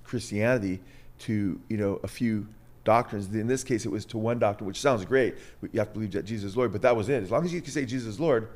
Christianity 0.03 0.79
to 1.19 1.59
you 1.69 1.77
know 1.77 1.99
a 2.03 2.07
few 2.07 2.47
doctrines. 2.83 3.27
In 3.33 3.47
this 3.47 3.63
case, 3.63 3.85
it 3.85 3.89
was 3.89 4.05
to 4.05 4.17
one 4.17 4.39
doctrine, 4.39 4.67
which 4.67 4.79
sounds 4.79 5.05
great. 5.05 5.35
You 5.61 5.79
have 5.79 5.89
to 5.89 5.93
believe 5.93 6.11
that 6.13 6.25
Jesus 6.25 6.51
is 6.51 6.57
Lord, 6.57 6.71
but 6.71 6.81
that 6.81 6.95
was 6.95 7.09
it. 7.09 7.23
As 7.23 7.31
long 7.31 7.45
as 7.45 7.53
you 7.53 7.61
can 7.61 7.71
say 7.71 7.85
Jesus 7.85 8.15
is 8.15 8.19
Lord, 8.19 8.49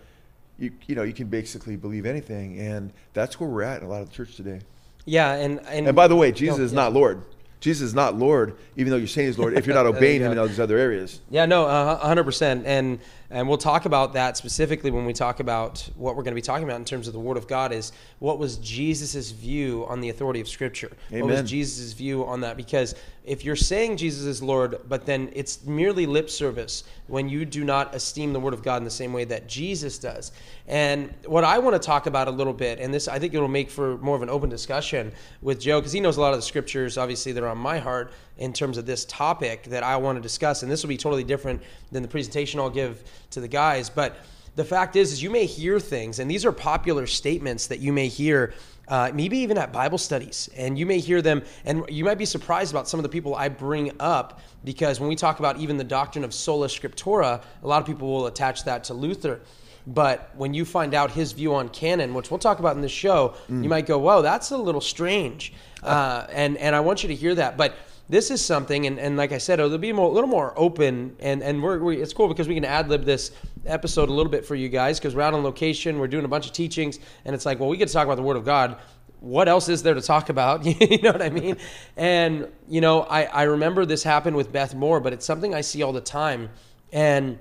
you 0.59 0.71
you 0.87 0.95
know 0.95 1.03
you 1.03 1.13
can 1.13 1.27
basically 1.27 1.75
believe 1.75 2.05
anything, 2.05 2.59
and 2.59 2.91
that's 3.13 3.39
where 3.39 3.49
we're 3.49 3.63
at 3.63 3.81
in 3.81 3.87
a 3.87 3.89
lot 3.89 4.01
of 4.01 4.09
the 4.09 4.15
church 4.15 4.35
today. 4.35 4.61
Yeah, 5.05 5.33
and 5.33 5.59
and, 5.67 5.87
and 5.87 5.95
by 5.95 6.07
the 6.07 6.15
way, 6.15 6.31
Jesus 6.31 6.57
no, 6.57 6.63
is 6.63 6.71
yeah. 6.71 6.81
not 6.81 6.93
Lord. 6.93 7.23
Jesus 7.59 7.87
is 7.87 7.93
not 7.95 8.15
Lord, 8.15 8.55
even 8.75 8.91
though 8.91 8.97
you're 8.97 9.07
saying 9.07 9.27
he's 9.27 9.39
Lord, 9.39 9.57
if 9.57 9.65
you're 9.65 9.75
not 9.75 9.85
obeying 9.95 10.21
him 10.21 10.31
in 10.31 10.37
all 10.37 10.47
these 10.47 10.59
other 10.59 10.77
areas. 10.77 11.21
Yeah, 11.29 11.45
no, 11.45 11.65
uh, 11.65 12.13
100%. 12.13 12.63
And 12.65 12.99
and 13.29 13.47
we'll 13.47 13.57
talk 13.57 13.85
about 13.85 14.13
that 14.13 14.37
specifically 14.37 14.89
when 14.89 15.05
we 15.05 15.13
talk 15.13 15.39
about 15.39 15.89
what 15.95 16.15
we're 16.15 16.23
going 16.23 16.31
to 16.31 16.35
be 16.35 16.41
talking 16.41 16.63
about 16.63 16.77
in 16.77 16.85
terms 16.85 17.07
of 17.07 17.13
the 17.13 17.19
Word 17.19 17.37
of 17.37 17.47
God 17.47 17.73
is 17.73 17.91
what 18.19 18.39
was 18.39 18.57
Jesus' 18.57 19.31
view 19.31 19.85
on 19.89 19.99
the 19.99 20.09
authority 20.09 20.39
of 20.39 20.47
Scripture? 20.47 20.91
Amen. 21.11 21.23
What 21.23 21.31
was 21.31 21.49
Jesus' 21.49 21.93
view 21.93 22.25
on 22.25 22.41
that? 22.41 22.55
Because 22.55 22.95
if 23.25 23.43
you're 23.43 23.57
saying 23.57 23.97
Jesus 23.97 24.23
is 24.23 24.41
Lord, 24.41 24.77
but 24.87 25.05
then 25.05 25.29
it's 25.33 25.65
merely 25.65 26.05
lip 26.05 26.29
service 26.29 26.85
when 27.07 27.27
you 27.27 27.43
do 27.43 27.65
not 27.65 27.93
esteem 27.93 28.31
the 28.31 28.39
Word 28.39 28.53
of 28.53 28.63
God 28.63 28.77
in 28.77 28.85
the 28.85 28.89
same 28.89 29.11
way 29.11 29.25
that 29.25 29.47
Jesus 29.47 29.99
does. 29.99 30.31
And 30.65 31.13
what 31.25 31.43
I 31.43 31.59
want 31.59 31.75
to 31.75 31.85
talk 31.85 32.05
about 32.05 32.29
a 32.29 32.31
little 32.31 32.53
bit, 32.53 32.79
and 32.79 32.93
this 32.93 33.09
I 33.09 33.19
think 33.19 33.33
it'll 33.33 33.49
make 33.49 33.69
for 33.69 33.97
more 33.97 34.15
of 34.15 34.21
an 34.21 34.29
open 34.29 34.49
discussion 34.49 35.11
with 35.41 35.59
Joe, 35.59 35.81
because 35.81 35.91
he 35.91 35.99
knows 35.99 36.15
a 36.15 36.21
lot 36.21 36.33
of 36.33 36.39
the 36.39 36.43
scriptures, 36.43 36.97
obviously, 36.97 37.33
that 37.33 37.43
are 37.43 37.49
on 37.49 37.57
my 37.57 37.79
heart 37.79 38.13
in 38.37 38.53
terms 38.53 38.77
of 38.77 38.85
this 38.85 39.05
topic 39.05 39.63
that 39.65 39.83
I 39.83 39.97
want 39.97 40.17
to 40.17 40.21
discuss. 40.21 40.63
And 40.63 40.71
this 40.71 40.83
will 40.83 40.89
be 40.89 40.97
totally 40.97 41.23
different 41.23 41.61
than 41.91 42.01
the 42.03 42.09
presentation 42.09 42.59
I'll 42.59 42.69
give 42.69 43.03
to 43.31 43.41
the 43.41 43.47
guys. 43.47 43.89
But 43.89 44.17
the 44.55 44.65
fact 44.65 44.95
is, 44.95 45.11
is 45.13 45.21
you 45.21 45.29
may 45.29 45.45
hear 45.45 45.79
things, 45.79 46.19
and 46.19 46.29
these 46.29 46.43
are 46.43 46.51
popular 46.51 47.05
statements 47.05 47.67
that 47.67 47.79
you 47.79 47.93
may 47.93 48.07
hear, 48.07 48.53
uh, 48.87 49.11
maybe 49.13 49.37
even 49.37 49.57
at 49.57 49.71
Bible 49.71 49.99
studies, 49.99 50.49
and 50.57 50.79
you 50.79 50.85
may 50.85 50.99
hear 50.99 51.21
them, 51.21 51.43
and 51.63 51.83
you 51.89 52.03
might 52.03 52.17
be 52.17 52.25
surprised 52.25 52.71
about 52.71 52.87
some 52.87 52.99
of 52.99 53.03
the 53.03 53.09
people 53.09 53.35
I 53.35 53.49
bring 53.49 53.91
up 53.99 54.41
because 54.63 54.99
when 54.99 55.09
we 55.09 55.15
talk 55.15 55.37
about 55.37 55.57
even 55.57 55.77
the 55.77 55.83
doctrine 55.83 56.23
of 56.23 56.33
sola 56.33 56.67
scriptura, 56.67 57.41
a 57.61 57.67
lot 57.67 57.81
of 57.81 57.87
people 57.87 58.07
will 58.07 58.25
attach 58.25 58.63
that 58.65 58.83
to 58.85 58.95
Luther. 58.95 59.41
But 59.85 60.31
when 60.35 60.53
you 60.53 60.65
find 60.65 60.93
out 60.93 61.11
his 61.11 61.31
view 61.31 61.55
on 61.55 61.69
canon, 61.69 62.13
which 62.13 62.29
we'll 62.29 62.39
talk 62.39 62.59
about 62.59 62.75
in 62.75 62.81
this 62.81 62.91
show, 62.91 63.35
mm. 63.49 63.63
you 63.63 63.69
might 63.69 63.85
go, 63.85 63.97
"Whoa, 63.97 64.21
that's 64.21 64.51
a 64.51 64.57
little 64.57 64.81
strange," 64.81 65.53
uh, 65.83 66.25
and 66.29 66.57
and 66.57 66.75
I 66.75 66.81
want 66.81 67.03
you 67.03 67.09
to 67.09 67.15
hear 67.15 67.33
that. 67.35 67.55
But 67.55 67.75
this 68.09 68.31
is 68.31 68.43
something, 68.43 68.87
and, 68.87 68.99
and 68.99 69.17
like 69.17 69.31
I 69.33 69.37
said, 69.37 69.59
it'll 69.59 69.77
be 69.77 69.91
more, 69.91 70.09
a 70.09 70.13
little 70.13 70.29
more 70.29 70.53
open, 70.55 71.15
and 71.19 71.43
and 71.43 71.61
we're, 71.61 71.79
we, 71.79 72.01
it's 72.01 72.13
cool 72.13 72.29
because 72.29 72.47
we 72.47 72.55
can 72.55 72.63
ad 72.63 72.89
lib 72.89 73.03
this 73.03 73.31
episode 73.65 74.09
a 74.09 74.13
little 74.13 74.31
bit 74.31 74.45
for 74.45 74.55
you 74.55 74.69
guys 74.69 74.97
because 74.97 75.13
we're 75.13 75.23
out 75.23 75.33
on 75.33 75.43
location, 75.43 75.99
we're 75.99 76.07
doing 76.07 76.23
a 76.23 76.29
bunch 76.29 76.45
of 76.45 76.53
teachings, 76.53 76.99
and 77.25 77.35
it's 77.35 77.45
like, 77.45 77.59
well, 77.59 77.67
we 77.67 77.75
get 77.75 77.87
to 77.87 77.93
talk 77.93 78.05
about 78.05 78.15
the 78.15 78.23
Word 78.23 78.37
of 78.37 78.45
God. 78.45 78.77
What 79.19 79.49
else 79.49 79.67
is 79.67 79.83
there 79.83 79.93
to 79.93 80.01
talk 80.01 80.29
about? 80.29 80.63
you 80.81 81.01
know 81.01 81.11
what 81.11 81.21
I 81.21 81.29
mean? 81.29 81.57
And 81.97 82.47
you 82.69 82.79
know, 82.79 83.01
I 83.01 83.23
I 83.23 83.43
remember 83.43 83.85
this 83.85 84.03
happened 84.03 84.37
with 84.37 84.53
Beth 84.53 84.73
Moore, 84.73 85.01
but 85.01 85.11
it's 85.11 85.25
something 85.25 85.53
I 85.53 85.61
see 85.61 85.83
all 85.83 85.91
the 85.91 85.99
time, 85.99 86.49
and 86.93 87.37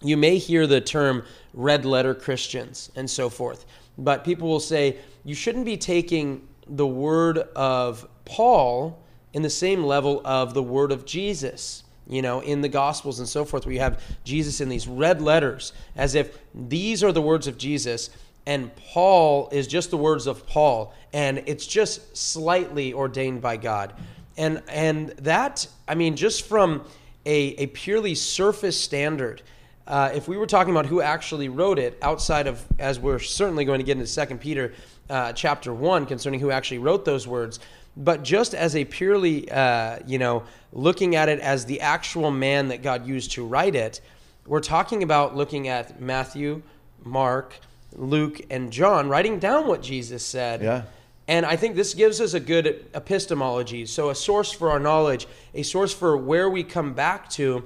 you 0.00 0.16
may 0.16 0.38
hear 0.38 0.68
the 0.68 0.80
term 0.80 1.24
red 1.54 1.84
letter 1.84 2.14
Christians 2.14 2.92
and 2.94 3.10
so 3.10 3.28
forth, 3.28 3.64
but 3.98 4.22
people 4.22 4.48
will 4.48 4.60
say 4.60 4.98
you 5.24 5.34
shouldn't 5.34 5.64
be 5.64 5.76
taking 5.76 6.46
the 6.68 6.86
word 6.86 7.38
of 7.56 8.06
Paul 8.24 9.03
in 9.34 9.42
the 9.42 9.50
same 9.50 9.84
level 9.84 10.22
of 10.24 10.54
the 10.54 10.62
word 10.62 10.90
of 10.90 11.04
Jesus 11.04 11.84
you 12.06 12.22
know, 12.22 12.40
in 12.40 12.60
the 12.60 12.68
Gospels 12.68 13.18
and 13.18 13.28
so 13.28 13.44
forth, 13.44 13.64
where 13.64 13.72
you 13.72 13.80
have 13.80 14.02
Jesus 14.24 14.60
in 14.60 14.68
these 14.68 14.86
red 14.86 15.22
letters, 15.22 15.72
as 15.96 16.14
if 16.14 16.38
these 16.54 17.02
are 17.02 17.12
the 17.12 17.22
words 17.22 17.46
of 17.46 17.56
Jesus, 17.56 18.10
and 18.46 18.74
Paul 18.76 19.48
is 19.52 19.66
just 19.66 19.90
the 19.90 19.96
words 19.96 20.26
of 20.26 20.46
Paul, 20.46 20.92
and 21.12 21.42
it's 21.46 21.66
just 21.66 22.16
slightly 22.16 22.92
ordained 22.92 23.40
by 23.40 23.56
God. 23.56 23.94
And 24.36 24.62
and 24.68 25.10
that, 25.20 25.66
I 25.88 25.94
mean, 25.94 26.16
just 26.16 26.46
from 26.46 26.84
a, 27.24 27.38
a 27.56 27.66
purely 27.68 28.14
surface 28.14 28.78
standard, 28.78 29.40
uh, 29.86 30.10
if 30.14 30.28
we 30.28 30.36
were 30.36 30.46
talking 30.46 30.72
about 30.72 30.86
who 30.86 31.00
actually 31.00 31.48
wrote 31.48 31.78
it, 31.78 31.96
outside 32.02 32.46
of, 32.46 32.62
as 32.78 32.98
we're 32.98 33.18
certainly 33.18 33.64
going 33.64 33.78
to 33.78 33.84
get 33.84 33.92
into 33.92 34.06
Second 34.06 34.40
Peter 34.40 34.74
uh, 35.10 35.32
chapter 35.32 35.72
one, 35.72 36.06
concerning 36.06 36.40
who 36.40 36.50
actually 36.50 36.78
wrote 36.78 37.04
those 37.04 37.26
words, 37.26 37.60
but 37.96 38.22
just 38.22 38.54
as 38.54 38.74
a 38.74 38.84
purely, 38.84 39.50
uh, 39.50 39.98
you 40.06 40.18
know, 40.18 40.44
looking 40.72 41.14
at 41.14 41.28
it 41.28 41.38
as 41.40 41.64
the 41.66 41.80
actual 41.80 42.30
man 42.30 42.68
that 42.68 42.82
God 42.82 43.06
used 43.06 43.32
to 43.32 43.46
write 43.46 43.74
it, 43.74 44.00
we're 44.46 44.60
talking 44.60 45.02
about 45.02 45.36
looking 45.36 45.68
at 45.68 46.00
Matthew, 46.00 46.62
Mark, 47.04 47.58
Luke, 47.92 48.40
and 48.50 48.72
John, 48.72 49.08
writing 49.08 49.38
down 49.38 49.66
what 49.66 49.82
Jesus 49.82 50.24
said. 50.24 50.62
Yeah. 50.62 50.82
And 51.26 51.46
I 51.46 51.56
think 51.56 51.76
this 51.76 51.94
gives 51.94 52.20
us 52.20 52.34
a 52.34 52.40
good 52.40 52.84
epistemology. 52.92 53.86
So, 53.86 54.10
a 54.10 54.14
source 54.14 54.52
for 54.52 54.70
our 54.70 54.80
knowledge, 54.80 55.26
a 55.54 55.62
source 55.62 55.94
for 55.94 56.16
where 56.16 56.50
we 56.50 56.64
come 56.64 56.92
back 56.92 57.30
to. 57.30 57.64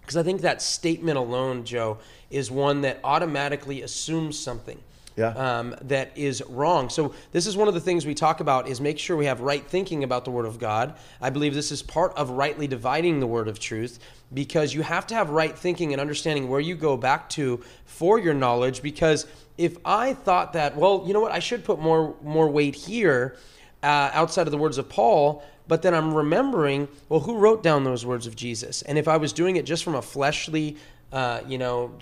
Because 0.00 0.16
I 0.16 0.22
think 0.22 0.42
that 0.42 0.62
statement 0.62 1.18
alone, 1.18 1.64
Joe, 1.64 1.98
is 2.30 2.50
one 2.50 2.82
that 2.82 3.00
automatically 3.02 3.82
assumes 3.82 4.38
something 4.38 4.80
yeah. 5.16 5.28
um, 5.30 5.74
that 5.82 6.12
is 6.14 6.42
wrong. 6.48 6.88
So 6.88 7.14
this 7.32 7.46
is 7.46 7.56
one 7.56 7.68
of 7.68 7.74
the 7.74 7.80
things 7.80 8.06
we 8.06 8.14
talk 8.14 8.40
about 8.40 8.68
is 8.68 8.80
make 8.80 8.98
sure 8.98 9.16
we 9.16 9.26
have 9.26 9.40
right 9.40 9.66
thinking 9.66 10.04
about 10.04 10.24
the 10.24 10.30
Word 10.30 10.46
of 10.46 10.58
God. 10.58 10.94
I 11.20 11.30
believe 11.30 11.54
this 11.54 11.72
is 11.72 11.82
part 11.82 12.16
of 12.16 12.30
rightly 12.30 12.66
dividing 12.66 13.20
the 13.20 13.26
Word 13.26 13.48
of 13.48 13.58
truth 13.58 13.98
because 14.32 14.74
you 14.74 14.82
have 14.82 15.06
to 15.08 15.14
have 15.14 15.30
right 15.30 15.56
thinking 15.56 15.92
and 15.92 16.00
understanding 16.00 16.48
where 16.48 16.60
you 16.60 16.76
go 16.76 16.96
back 16.96 17.28
to 17.30 17.62
for 17.86 18.18
your 18.18 18.34
knowledge. 18.34 18.82
Because 18.82 19.26
if 19.56 19.76
I 19.84 20.12
thought 20.12 20.52
that, 20.52 20.76
well, 20.76 21.04
you 21.06 21.14
know 21.14 21.20
what, 21.20 21.32
I 21.32 21.38
should 21.38 21.64
put 21.64 21.78
more 21.80 22.14
more 22.22 22.48
weight 22.48 22.74
here 22.74 23.36
uh, 23.82 24.10
outside 24.12 24.46
of 24.46 24.50
the 24.50 24.58
words 24.58 24.78
of 24.78 24.88
Paul 24.88 25.42
but 25.68 25.82
then 25.82 25.94
I'm 25.94 26.14
remembering, 26.14 26.88
well, 27.08 27.20
who 27.20 27.38
wrote 27.38 27.62
down 27.62 27.84
those 27.84 28.06
words 28.06 28.26
of 28.26 28.36
Jesus? 28.36 28.82
And 28.82 28.98
if 28.98 29.08
I 29.08 29.16
was 29.16 29.32
doing 29.32 29.56
it 29.56 29.64
just 29.64 29.82
from 29.82 29.94
a 29.94 30.02
fleshly 30.02 30.76
uh, 31.12 31.40
you 31.46 31.58
know, 31.58 31.92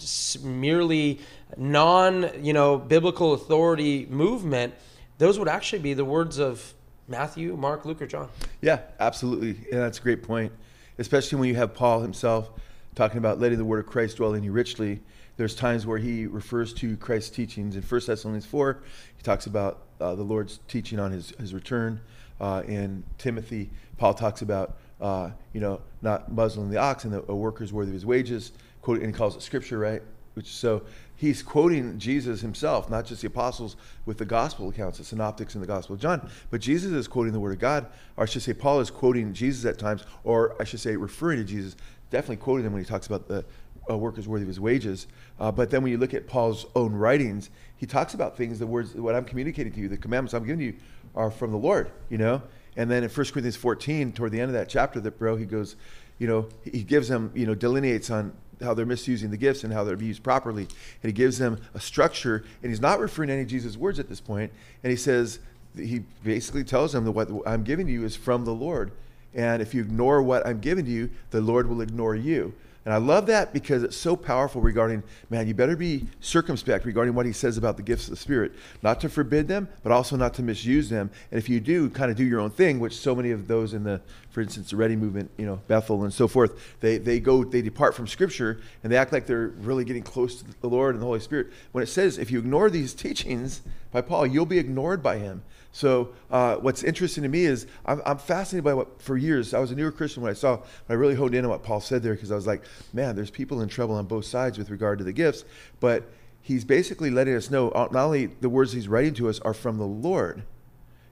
merely 0.42 1.20
non, 1.56 2.30
you 2.42 2.52
know, 2.52 2.78
biblical 2.78 3.34
authority 3.34 4.06
movement, 4.06 4.74
those 5.18 5.38
would 5.38 5.48
actually 5.48 5.80
be 5.80 5.94
the 5.94 6.04
words 6.04 6.38
of 6.38 6.74
Matthew, 7.06 7.56
Mark, 7.56 7.84
Luke, 7.84 8.00
or 8.00 8.06
John. 8.06 8.28
Yeah, 8.60 8.80
absolutely. 8.98 9.50
And 9.70 9.80
that's 9.80 9.98
a 9.98 10.02
great 10.02 10.22
point, 10.22 10.52
especially 10.98 11.38
when 11.38 11.48
you 11.48 11.54
have 11.56 11.74
Paul 11.74 12.00
himself 12.00 12.50
talking 12.94 13.18
about 13.18 13.40
letting 13.40 13.58
the 13.58 13.64
word 13.64 13.80
of 13.80 13.86
Christ 13.86 14.16
dwell 14.16 14.34
in 14.34 14.42
you 14.42 14.52
richly. 14.52 15.00
There's 15.36 15.54
times 15.54 15.84
where 15.84 15.98
he 15.98 16.26
refers 16.26 16.72
to 16.74 16.96
Christ's 16.96 17.30
teachings. 17.30 17.74
In 17.76 17.82
1 17.82 18.00
Thessalonians 18.06 18.46
4, 18.46 18.82
he 19.16 19.22
talks 19.22 19.46
about 19.46 19.82
uh, 20.00 20.14
the 20.14 20.22
Lord's 20.22 20.60
teaching 20.68 21.00
on 21.00 21.10
his, 21.10 21.30
his 21.40 21.52
return. 21.52 22.00
Uh, 22.40 22.62
in 22.66 23.02
Timothy, 23.18 23.70
Paul 23.96 24.14
talks 24.14 24.42
about, 24.42 24.76
uh, 25.00 25.30
you 25.52 25.60
know, 25.60 25.80
not 26.02 26.30
muzzling 26.30 26.70
the 26.70 26.78
ox 26.78 27.04
and 27.04 27.12
the, 27.12 27.24
a 27.28 27.34
worker's 27.34 27.72
worthy 27.72 27.90
of 27.90 27.94
his 27.94 28.06
wages 28.06 28.52
quote, 28.84 28.98
and 28.98 29.06
he 29.06 29.12
calls 29.12 29.34
it 29.34 29.42
scripture, 29.42 29.78
right? 29.78 30.02
Which 30.34 30.46
so 30.46 30.82
he's 31.16 31.42
quoting 31.42 31.98
Jesus 31.98 32.40
himself, 32.40 32.90
not 32.90 33.06
just 33.06 33.22
the 33.22 33.28
apostles 33.28 33.76
with 34.04 34.18
the 34.18 34.24
gospel 34.24 34.68
accounts, 34.68 34.98
the 34.98 35.04
synoptics 35.04 35.54
and 35.54 35.62
the 35.62 35.66
gospel 35.66 35.94
of 35.94 36.00
John, 36.00 36.28
but 36.50 36.60
Jesus 36.60 36.92
is 36.92 37.08
quoting 37.08 37.32
the 37.32 37.40
word 37.40 37.52
of 37.52 37.58
God, 37.58 37.86
or 38.16 38.24
I 38.24 38.26
should 38.26 38.42
say, 38.42 38.52
Paul 38.52 38.80
is 38.80 38.90
quoting 38.90 39.32
Jesus 39.32 39.64
at 39.64 39.78
times, 39.78 40.04
or 40.22 40.54
I 40.60 40.64
should 40.64 40.80
say, 40.80 40.96
referring 40.96 41.38
to 41.38 41.44
Jesus, 41.44 41.76
definitely 42.10 42.36
quoting 42.36 42.66
him 42.66 42.72
when 42.72 42.82
he 42.82 42.88
talks 42.88 43.06
about 43.06 43.26
the 43.26 43.44
uh, 43.88 43.96
workers 43.96 44.26
worthy 44.26 44.42
of 44.42 44.48
his 44.48 44.60
wages. 44.60 45.06
Uh, 45.38 45.52
but 45.52 45.70
then 45.70 45.82
when 45.82 45.92
you 45.92 45.98
look 45.98 46.14
at 46.14 46.26
Paul's 46.26 46.66
own 46.74 46.92
writings, 46.94 47.50
he 47.76 47.86
talks 47.86 48.14
about 48.14 48.36
things, 48.36 48.58
the 48.58 48.66
words, 48.66 48.94
what 48.94 49.14
I'm 49.14 49.24
communicating 49.24 49.72
to 49.72 49.80
you, 49.80 49.88
the 49.88 49.96
commandments 49.96 50.34
I'm 50.34 50.44
giving 50.44 50.64
you 50.64 50.74
are 51.14 51.30
from 51.30 51.50
the 51.50 51.58
Lord, 51.58 51.90
you 52.08 52.18
know? 52.18 52.42
And 52.76 52.90
then 52.90 53.04
in 53.04 53.10
1 53.10 53.14
Corinthians 53.14 53.56
14, 53.56 54.12
toward 54.12 54.32
the 54.32 54.40
end 54.40 54.48
of 54.48 54.54
that 54.54 54.68
chapter, 54.68 55.00
that 55.00 55.18
bro, 55.18 55.36
he 55.36 55.44
goes, 55.44 55.76
you 56.18 56.26
know, 56.26 56.48
he 56.62 56.82
gives 56.82 57.08
them, 57.08 57.30
you 57.34 57.46
know, 57.46 57.54
delineates 57.54 58.10
on 58.10 58.32
how 58.62 58.74
they're 58.74 58.86
misusing 58.86 59.30
the 59.30 59.36
gifts 59.36 59.64
and 59.64 59.72
how 59.72 59.84
they're 59.84 60.00
used 60.00 60.22
properly. 60.22 60.62
And 60.62 61.08
he 61.08 61.12
gives 61.12 61.38
them 61.38 61.60
a 61.74 61.80
structure, 61.80 62.44
and 62.62 62.70
he's 62.70 62.80
not 62.80 63.00
referring 63.00 63.28
to 63.28 63.34
any 63.34 63.44
Jesus' 63.44 63.76
words 63.76 63.98
at 63.98 64.08
this 64.08 64.20
point. 64.20 64.52
And 64.82 64.90
he 64.90 64.96
says, 64.96 65.40
he 65.76 66.00
basically 66.22 66.64
tells 66.64 66.92
them 66.92 67.04
that 67.04 67.12
what 67.12 67.28
I'm 67.46 67.64
giving 67.64 67.88
you 67.88 68.04
is 68.04 68.14
from 68.14 68.44
the 68.44 68.54
Lord. 68.54 68.92
And 69.34 69.60
if 69.60 69.74
you 69.74 69.80
ignore 69.82 70.22
what 70.22 70.46
I'm 70.46 70.60
giving 70.60 70.86
you, 70.86 71.10
the 71.30 71.40
Lord 71.40 71.68
will 71.68 71.80
ignore 71.80 72.14
you. 72.14 72.54
And 72.84 72.92
I 72.92 72.98
love 72.98 73.26
that 73.26 73.54
because 73.54 73.82
it's 73.82 73.96
so 73.96 74.14
powerful 74.14 74.60
regarding, 74.60 75.02
man, 75.30 75.48
you 75.48 75.54
better 75.54 75.74
be 75.74 76.06
circumspect 76.20 76.84
regarding 76.84 77.14
what 77.14 77.24
he 77.24 77.32
says 77.32 77.56
about 77.56 77.78
the 77.78 77.82
gifts 77.82 78.04
of 78.04 78.10
the 78.10 78.16
Spirit. 78.16 78.52
Not 78.82 79.00
to 79.00 79.08
forbid 79.08 79.48
them, 79.48 79.68
but 79.82 79.90
also 79.90 80.16
not 80.16 80.34
to 80.34 80.42
misuse 80.42 80.90
them. 80.90 81.10
And 81.30 81.38
if 81.38 81.48
you 81.48 81.60
do, 81.60 81.88
kind 81.88 82.10
of 82.10 82.16
do 82.16 82.24
your 82.24 82.40
own 82.40 82.50
thing, 82.50 82.78
which 82.80 82.94
so 82.94 83.14
many 83.14 83.30
of 83.30 83.48
those 83.48 83.72
in 83.72 83.84
the, 83.84 84.02
for 84.30 84.42
instance, 84.42 84.70
the 84.70 84.76
Ready 84.76 84.96
movement, 84.96 85.30
you 85.38 85.46
know, 85.46 85.62
Bethel 85.66 86.04
and 86.04 86.12
so 86.12 86.28
forth, 86.28 86.76
they, 86.80 86.98
they 86.98 87.20
go, 87.20 87.42
they 87.42 87.62
depart 87.62 87.94
from 87.94 88.06
Scripture 88.06 88.60
and 88.82 88.92
they 88.92 88.98
act 88.98 89.14
like 89.14 89.24
they're 89.26 89.48
really 89.48 89.84
getting 89.84 90.02
close 90.02 90.42
to 90.42 90.60
the 90.60 90.68
Lord 90.68 90.94
and 90.94 91.00
the 91.00 91.06
Holy 91.06 91.20
Spirit. 91.20 91.46
When 91.72 91.82
it 91.82 91.88
says, 91.88 92.18
if 92.18 92.30
you 92.30 92.38
ignore 92.38 92.68
these 92.68 92.92
teachings 93.04 93.62
by 93.92 94.02
Paul, 94.02 94.26
you'll 94.26 94.44
be 94.44 94.58
ignored 94.58 95.02
by 95.02 95.16
him. 95.18 95.42
So 95.74 96.10
uh, 96.30 96.54
what's 96.58 96.84
interesting 96.84 97.24
to 97.24 97.28
me 97.28 97.46
is 97.46 97.66
I'm, 97.84 98.00
I'm, 98.06 98.18
fascinated 98.18 98.62
by 98.62 98.74
what 98.74 99.02
for 99.02 99.16
years 99.16 99.52
I 99.52 99.58
was 99.58 99.72
a 99.72 99.74
newer 99.74 99.90
Christian 99.90 100.22
when 100.22 100.30
I 100.30 100.34
saw 100.34 100.60
I 100.88 100.92
really 100.92 101.16
honed 101.16 101.34
in 101.34 101.44
on 101.44 101.50
what 101.50 101.64
Paul 101.64 101.80
said 101.80 102.00
there 102.00 102.14
because 102.14 102.30
I 102.30 102.36
was 102.36 102.46
like, 102.46 102.62
man, 102.92 103.16
there's 103.16 103.28
people 103.28 103.60
in 103.60 103.68
trouble 103.68 103.96
on 103.96 104.06
both 104.06 104.24
sides 104.24 104.56
with 104.56 104.70
regard 104.70 104.98
to 104.98 105.04
the 105.04 105.12
gifts, 105.12 105.44
but 105.80 106.04
he's 106.40 106.64
basically 106.64 107.10
letting 107.10 107.34
us 107.34 107.50
know 107.50 107.70
uh, 107.70 107.88
not 107.90 108.04
only 108.04 108.26
the 108.26 108.48
words 108.48 108.70
he's 108.70 108.86
writing 108.86 109.14
to 109.14 109.28
us 109.28 109.40
are 109.40 109.52
from 109.52 109.76
the 109.76 109.84
Lord, 109.84 110.44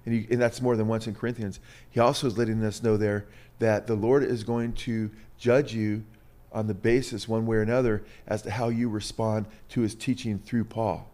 and, 0.06 0.14
he, 0.14 0.28
and 0.30 0.40
that's 0.40 0.62
more 0.62 0.76
than 0.76 0.86
once 0.86 1.08
in 1.08 1.14
Corinthians. 1.16 1.58
He 1.90 1.98
also 1.98 2.28
is 2.28 2.38
letting 2.38 2.62
us 2.62 2.84
know 2.84 2.96
there 2.96 3.26
that 3.58 3.88
the 3.88 3.96
Lord 3.96 4.22
is 4.22 4.44
going 4.44 4.74
to 4.74 5.10
judge 5.38 5.74
you 5.74 6.04
on 6.52 6.68
the 6.68 6.74
basis, 6.74 7.26
one 7.26 7.46
way 7.46 7.56
or 7.56 7.62
another, 7.62 8.04
as 8.28 8.42
to 8.42 8.52
how 8.52 8.68
you 8.68 8.88
respond 8.88 9.46
to 9.70 9.80
his 9.80 9.96
teaching 9.96 10.38
through 10.38 10.66
Paul. 10.66 11.08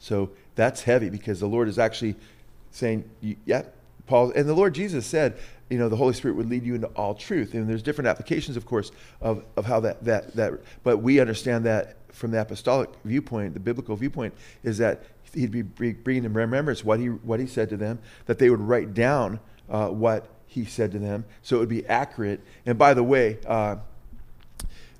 So 0.00 0.30
that's 0.56 0.82
heavy 0.82 1.10
because 1.10 1.38
the 1.38 1.46
Lord 1.46 1.68
is 1.68 1.78
actually 1.78 2.16
saying, 2.70 3.08
yeah, 3.44 3.62
Paul, 4.06 4.32
and 4.32 4.48
the 4.48 4.54
Lord 4.54 4.74
Jesus 4.74 5.06
said, 5.06 5.38
you 5.68 5.78
know, 5.78 5.88
the 5.88 5.96
Holy 5.96 6.14
Spirit 6.14 6.36
would 6.36 6.48
lead 6.48 6.64
you 6.64 6.74
into 6.74 6.86
all 6.88 7.14
truth. 7.14 7.54
And 7.54 7.68
there's 7.68 7.82
different 7.82 8.08
applications, 8.08 8.56
of 8.56 8.64
course, 8.64 8.90
of, 9.20 9.44
of 9.56 9.66
how 9.66 9.80
that, 9.80 10.02
that, 10.04 10.34
that, 10.34 10.54
but 10.82 10.98
we 10.98 11.20
understand 11.20 11.64
that 11.66 11.96
from 12.12 12.30
the 12.30 12.40
apostolic 12.40 12.88
viewpoint, 13.04 13.54
the 13.54 13.60
biblical 13.60 13.94
viewpoint, 13.96 14.34
is 14.62 14.78
that 14.78 15.04
he'd 15.34 15.50
be 15.50 15.62
bringing 15.62 16.22
them 16.22 16.34
remembrance 16.34 16.82
what 16.82 16.98
he, 16.98 17.06
what 17.08 17.38
he 17.38 17.46
said 17.46 17.68
to 17.68 17.76
them, 17.76 17.98
that 18.26 18.38
they 18.38 18.48
would 18.48 18.60
write 18.60 18.94
down 18.94 19.40
uh, 19.68 19.88
what 19.88 20.26
he 20.46 20.64
said 20.64 20.90
to 20.92 20.98
them, 20.98 21.24
so 21.42 21.56
it 21.56 21.58
would 21.60 21.68
be 21.68 21.86
accurate. 21.86 22.40
And 22.64 22.78
by 22.78 22.94
the 22.94 23.02
way, 23.02 23.38
uh, 23.46 23.76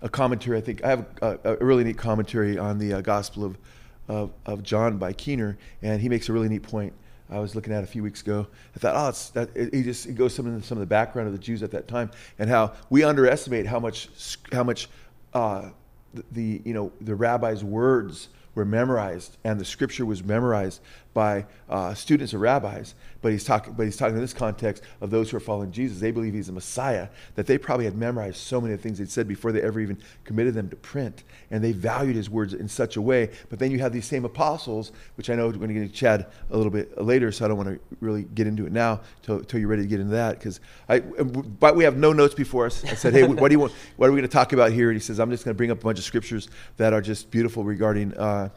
a 0.03 0.09
commentary, 0.09 0.59
I 0.59 0.61
think, 0.61 0.85
I 0.85 0.91
have 0.91 1.07
a, 1.23 1.57
a 1.61 1.65
really 1.65 1.85
neat 1.85 1.97
commentary 1.97 2.59
on 2.59 2.79
the 2.79 2.93
uh, 2.93 3.01
Gospel 3.01 3.45
of, 3.45 3.59
of, 4.07 4.33
of 4.45 4.63
John 4.63 4.99
by 4.99 5.15
Keener, 5.15 5.57
and 5.81 6.01
he 6.03 6.11
makes 6.11 6.29
a 6.29 6.33
really 6.35 6.49
neat 6.51 6.63
point. 6.63 6.93
I 7.31 7.39
was 7.39 7.55
looking 7.55 7.73
at 7.73 7.85
a 7.85 7.87
few 7.87 8.03
weeks 8.03 8.23
ago. 8.23 8.47
I 8.75 8.79
thought, 8.79 8.95
oh, 8.97 9.09
it's 9.09 9.31
that. 9.31 9.51
It, 9.55 9.75
he 9.75 9.83
just 9.83 10.07
he 10.07 10.13
goes 10.13 10.35
some 10.35 10.47
of 10.47 10.55
the, 10.55 10.67
some 10.67 10.79
of 10.79 10.81
the 10.81 10.87
background 10.87 11.29
of 11.29 11.33
the 11.33 11.39
Jews 11.39 11.63
at 11.63 11.71
that 11.73 11.87
time 11.89 12.11
and 12.39 12.49
how 12.49 12.73
we 12.91 13.05
underestimate 13.05 13.67
how 13.67 13.79
much 13.79 14.09
how 14.53 14.65
much 14.65 14.89
uh, 15.35 15.71
the, 16.15 16.25
the, 16.33 16.63
you 16.65 16.75
know 16.75 16.93
the 17.01 17.15
rabbis' 17.15 17.63
words 17.63 18.29
were 18.59 18.65
memorized, 18.65 19.37
and 19.45 19.59
the 19.59 19.65
scripture 19.65 20.05
was 20.05 20.23
memorized 20.23 20.81
by 21.15 21.47
uh, 21.69 21.95
students 21.95 22.35
or 22.35 22.39
rabbis. 22.39 22.95
But 23.23 23.33
he's 23.33 23.43
talking, 23.43 23.73
but 23.73 23.85
he's 23.85 23.97
talking 23.97 24.15
in 24.15 24.21
this 24.21 24.35
context 24.35 24.85
of 25.01 25.11
those 25.11 25.31
who 25.31 25.37
are 25.37 25.41
following 25.41 25.73
Jesus. 25.73 25.99
They 25.99 26.13
believe 26.13 26.35
he's 26.35 26.47
the 26.47 26.53
Messiah. 26.53 27.09
That 27.35 27.47
they 27.47 27.59
probably 27.59 27.87
had 27.87 27.97
memorized 27.97 28.37
so 28.37 28.61
many 28.61 28.75
of 28.75 28.81
the 28.81 28.83
things 28.83 28.99
they'd 28.99 29.11
said 29.11 29.27
before 29.27 29.51
they 29.51 29.63
ever 29.63 29.81
even 29.81 29.99
committed 30.25 30.55
them 30.55 30.69
to 30.69 30.77
print, 30.77 31.25
and 31.51 31.65
they 31.65 31.73
valued 31.73 32.15
his 32.15 32.29
words 32.31 32.55
in 32.55 32.69
such 32.69 32.97
a 32.97 33.03
way. 33.03 33.31
But 33.49 33.59
then 33.59 33.71
you 33.71 33.79
have 33.81 33.93
these 33.93 34.07
same 34.07 34.25
apostles, 34.25 34.93
which 35.17 35.31
I 35.31 35.35
know 35.35 35.47
we're 35.47 35.55
going 35.55 35.69
to 35.69 35.75
get 35.75 35.83
into 35.83 35.95
Chad 35.95 36.27
a 36.51 36.57
little 36.57 36.71
bit 36.71 37.01
later, 37.03 37.33
so 37.33 37.45
I 37.45 37.49
don't 37.49 37.57
want 37.57 37.71
to 37.71 37.81
really 38.01 38.23
get 38.23 38.47
into 38.47 38.67
it 38.67 38.73
now 38.73 39.01
till 39.23 39.43
you're 39.55 39.69
ready 39.69 39.83
to 39.83 39.89
get 39.89 40.01
into 40.01 40.13
that. 40.13 40.39
Because 40.39 40.61
I, 40.89 41.01
but 41.01 41.75
we 41.75 41.85
have 41.85 41.97
no 41.97 42.13
notes 42.13 42.35
before 42.35 42.67
us. 42.67 42.85
I 42.85 42.95
said, 42.95 43.15
hey, 43.15 43.27
what 43.27 43.49
do 43.49 43.55
you 43.55 43.61
want? 43.61 43.73
What 43.97 44.09
are 44.09 44.13
we 44.13 44.19
going 44.19 44.29
to 44.29 44.33
talk 44.33 44.53
about 44.53 44.73
here? 44.73 44.91
And 44.91 44.97
he 44.97 45.01
says, 45.01 45.19
I'm 45.19 45.31
just 45.31 45.45
going 45.45 45.55
to 45.55 45.59
bring 45.59 45.71
up 45.71 45.81
a 45.81 45.85
bunch 45.85 45.99
of 45.99 46.05
scriptures 46.05 46.49
that 46.77 46.93
are 46.93 47.01
just 47.01 47.31
beautiful 47.31 47.65
regarding. 47.65 48.17
Uh, 48.17 48.48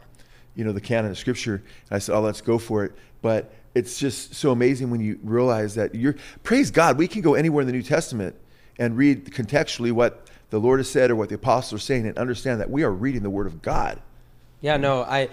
you 0.54 0.64
know, 0.64 0.72
the 0.72 0.80
canon 0.80 1.10
of 1.10 1.18
scripture. 1.18 1.56
And 1.56 1.96
I 1.96 1.98
said, 1.98 2.14
oh, 2.14 2.20
let's 2.20 2.40
go 2.40 2.58
for 2.58 2.84
it. 2.84 2.92
But 3.20 3.52
it's 3.74 3.98
just 3.98 4.34
so 4.34 4.50
amazing 4.50 4.90
when 4.90 5.00
you 5.00 5.18
realize 5.22 5.74
that 5.76 5.94
you're, 5.94 6.16
praise 6.42 6.70
God, 6.70 6.98
we 6.98 7.08
can 7.08 7.22
go 7.22 7.34
anywhere 7.34 7.62
in 7.62 7.66
the 7.66 7.72
New 7.72 7.82
Testament 7.82 8.36
and 8.78 8.96
read 8.96 9.26
contextually 9.26 9.92
what 9.92 10.28
the 10.50 10.58
Lord 10.58 10.80
has 10.80 10.90
said 10.90 11.10
or 11.10 11.16
what 11.16 11.28
the 11.28 11.34
apostles 11.36 11.80
are 11.80 11.84
saying 11.84 12.06
and 12.06 12.18
understand 12.18 12.60
that 12.60 12.70
we 12.70 12.82
are 12.82 12.92
reading 12.92 13.22
the 13.22 13.30
Word 13.30 13.46
of 13.46 13.62
God. 13.62 14.00
Yeah, 14.60 14.76
no, 14.76 15.02
I. 15.02 15.28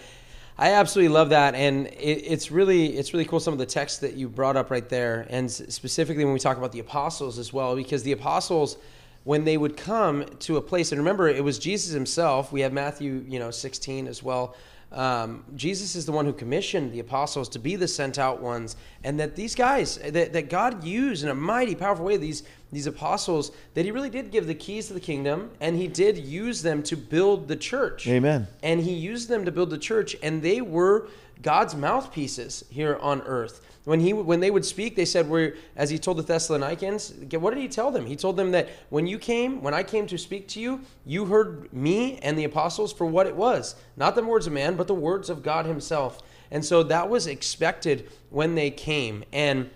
I 0.61 0.71
absolutely 0.71 1.13
love 1.13 1.29
that, 1.29 1.55
and 1.55 1.87
it, 1.87 2.21
it's 2.27 2.51
really 2.51 2.97
it's 2.97 3.13
really 3.13 3.23
cool 3.23 3.39
some 3.39 3.53
of 3.53 3.59
the 3.59 3.65
texts 3.65 3.99
that 3.99 4.15
you 4.15 4.27
brought 4.27 4.57
up 4.57 4.69
right 4.69 4.89
there, 4.89 5.25
and 5.29 5.49
specifically 5.49 6.25
when 6.25 6.33
we 6.33 6.39
talk 6.41 6.57
about 6.57 6.73
the 6.73 6.79
apostles 6.79 7.39
as 7.39 7.53
well, 7.53 7.77
because 7.77 8.03
the 8.03 8.11
apostles, 8.11 8.75
when 9.23 9.45
they 9.45 9.55
would 9.55 9.77
come 9.77 10.25
to 10.39 10.57
a 10.57 10.61
place, 10.61 10.91
and 10.91 10.99
remember 10.99 11.29
it 11.29 11.41
was 11.41 11.59
Jesus 11.59 11.93
himself. 11.93 12.51
We 12.51 12.59
have 12.59 12.73
Matthew, 12.73 13.23
you 13.25 13.39
know, 13.39 13.51
sixteen 13.51 14.05
as 14.05 14.21
well, 14.21 14.53
um, 14.91 15.43
Jesus 15.55 15.95
is 15.95 16.05
the 16.05 16.11
one 16.11 16.25
who 16.25 16.33
commissioned 16.33 16.91
the 16.91 16.99
apostles 16.99 17.47
to 17.49 17.59
be 17.59 17.75
the 17.75 17.87
sent 17.87 18.17
out 18.17 18.41
ones, 18.41 18.75
and 19.03 19.19
that 19.19 19.35
these 19.35 19.53
guys 19.53 19.97
that, 19.97 20.33
that 20.33 20.49
God 20.49 20.83
used 20.83 21.23
in 21.23 21.29
a 21.29 21.35
mighty, 21.35 21.75
powerful 21.75 22.05
way, 22.05 22.17
these 22.17 22.43
these 22.71 22.87
apostles, 22.87 23.51
that 23.73 23.85
He 23.85 23.91
really 23.91 24.09
did 24.09 24.31
give 24.31 24.47
the 24.47 24.55
keys 24.55 24.87
to 24.87 24.93
the 24.93 24.99
kingdom, 24.99 25.51
and 25.59 25.75
He 25.75 25.87
did 25.87 26.17
use 26.17 26.61
them 26.61 26.83
to 26.83 26.95
build 26.95 27.47
the 27.47 27.55
church. 27.55 28.07
Amen. 28.07 28.47
And 28.63 28.81
He 28.81 28.93
used 28.93 29.29
them 29.29 29.45
to 29.45 29.51
build 29.51 29.69
the 29.69 29.77
church, 29.77 30.15
and 30.21 30.41
they 30.41 30.61
were 30.61 31.07
God's 31.41 31.75
mouthpieces 31.75 32.65
here 32.69 32.97
on 33.01 33.21
earth. 33.21 33.61
When 33.85 34.01
he 34.01 34.13
when 34.13 34.39
they 34.39 34.51
would 34.51 34.65
speak, 34.65 34.95
they 34.95 35.05
said, 35.05 35.29
"We're 35.29 35.55
as 35.75 35.89
he 35.89 35.97
told 35.97 36.17
the 36.17 36.23
Thessalonians." 36.23 37.13
What 37.31 37.53
did 37.53 37.61
he 37.61 37.67
tell 37.67 37.89
them? 37.89 38.05
He 38.05 38.15
told 38.15 38.37
them 38.37 38.51
that 38.51 38.69
when 38.89 39.07
you 39.07 39.17
came, 39.17 39.63
when 39.63 39.73
I 39.73 39.83
came 39.83 40.05
to 40.07 40.17
speak 40.17 40.47
to 40.49 40.59
you, 40.59 40.81
you 41.05 41.25
heard 41.25 41.73
me 41.73 42.19
and 42.21 42.37
the 42.37 42.43
apostles 42.43 42.93
for 42.93 43.07
what 43.07 43.25
it 43.25 43.35
was, 43.35 43.75
not 43.97 44.13
the 44.15 44.23
words 44.23 44.45
of 44.47 44.53
man, 44.53 44.75
but 44.75 44.87
the 44.87 44.93
words 44.93 45.29
of 45.29 45.41
God 45.41 45.65
Himself. 45.65 46.21
And 46.51 46.63
so 46.63 46.83
that 46.83 47.09
was 47.09 47.25
expected 47.25 48.09
when 48.29 48.53
they 48.55 48.69
came. 48.69 49.23
And 49.31 49.69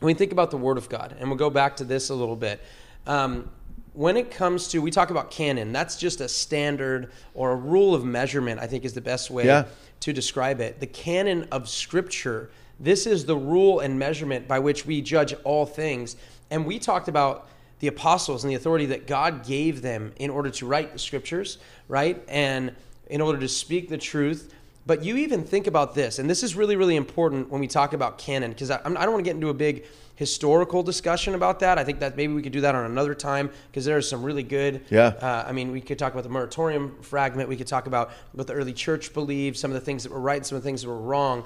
when 0.00 0.06
we 0.06 0.14
think 0.14 0.32
about 0.32 0.50
the 0.50 0.56
Word 0.56 0.78
of 0.78 0.88
God, 0.88 1.16
and 1.18 1.28
we'll 1.28 1.38
go 1.38 1.50
back 1.50 1.76
to 1.76 1.84
this 1.84 2.10
a 2.10 2.14
little 2.14 2.36
bit. 2.36 2.60
Um, 3.06 3.50
when 3.94 4.16
it 4.16 4.30
comes 4.30 4.68
to 4.68 4.78
we 4.80 4.92
talk 4.92 5.10
about 5.10 5.28
canon 5.28 5.72
that's 5.72 5.96
just 5.96 6.20
a 6.20 6.28
standard 6.28 7.10
or 7.34 7.50
a 7.50 7.56
rule 7.56 7.96
of 7.96 8.04
measurement 8.04 8.60
i 8.60 8.66
think 8.66 8.84
is 8.84 8.92
the 8.92 9.00
best 9.00 9.28
way 9.28 9.46
yeah. 9.46 9.64
to 9.98 10.12
describe 10.12 10.60
it 10.60 10.78
the 10.78 10.86
canon 10.86 11.48
of 11.50 11.68
scripture 11.68 12.48
this 12.80 13.06
is 13.06 13.24
the 13.24 13.36
rule 13.36 13.80
and 13.80 13.98
measurement 13.98 14.46
by 14.46 14.58
which 14.58 14.86
we 14.86 15.00
judge 15.00 15.34
all 15.44 15.66
things. 15.66 16.16
And 16.50 16.64
we 16.64 16.78
talked 16.78 17.08
about 17.08 17.48
the 17.80 17.88
apostles 17.88 18.44
and 18.44 18.50
the 18.50 18.54
authority 18.54 18.86
that 18.86 19.06
God 19.06 19.44
gave 19.46 19.82
them 19.82 20.12
in 20.16 20.30
order 20.30 20.50
to 20.50 20.66
write 20.66 20.92
the 20.92 20.98
scriptures, 20.98 21.58
right? 21.88 22.22
And 22.28 22.74
in 23.08 23.20
order 23.20 23.38
to 23.40 23.48
speak 23.48 23.88
the 23.88 23.98
truth. 23.98 24.52
But 24.88 25.04
you 25.04 25.18
even 25.18 25.44
think 25.44 25.66
about 25.66 25.94
this, 25.94 26.18
and 26.18 26.30
this 26.30 26.42
is 26.42 26.56
really, 26.56 26.74
really 26.74 26.96
important 26.96 27.50
when 27.50 27.60
we 27.60 27.66
talk 27.66 27.92
about 27.92 28.16
canon, 28.16 28.52
because 28.52 28.70
I, 28.70 28.80
I, 28.82 28.88
don't 28.88 29.12
want 29.12 29.18
to 29.18 29.22
get 29.22 29.34
into 29.34 29.50
a 29.50 29.54
big 29.54 29.84
historical 30.14 30.82
discussion 30.82 31.34
about 31.34 31.60
that. 31.60 31.76
I 31.76 31.84
think 31.84 32.00
that 32.00 32.16
maybe 32.16 32.32
we 32.32 32.40
could 32.40 32.52
do 32.54 32.62
that 32.62 32.74
on 32.74 32.90
another 32.90 33.14
time, 33.14 33.50
because 33.70 33.84
there 33.84 33.98
is 33.98 34.08
some 34.08 34.22
really 34.22 34.42
good. 34.42 34.80
Yeah. 34.88 35.08
Uh, 35.08 35.44
I 35.46 35.52
mean, 35.52 35.72
we 35.72 35.82
could 35.82 35.98
talk 35.98 36.14
about 36.14 36.24
the 36.24 36.30
Muratorian 36.30 37.04
fragment. 37.04 37.50
We 37.50 37.56
could 37.58 37.66
talk 37.66 37.86
about 37.86 38.12
what 38.32 38.46
the 38.46 38.54
early 38.54 38.72
church 38.72 39.12
believed, 39.12 39.58
some 39.58 39.70
of 39.70 39.74
the 39.74 39.80
things 39.82 40.04
that 40.04 40.10
were 40.10 40.20
right, 40.20 40.44
some 40.46 40.56
of 40.56 40.62
the 40.62 40.66
things 40.66 40.80
that 40.80 40.88
were 40.88 41.02
wrong. 41.02 41.44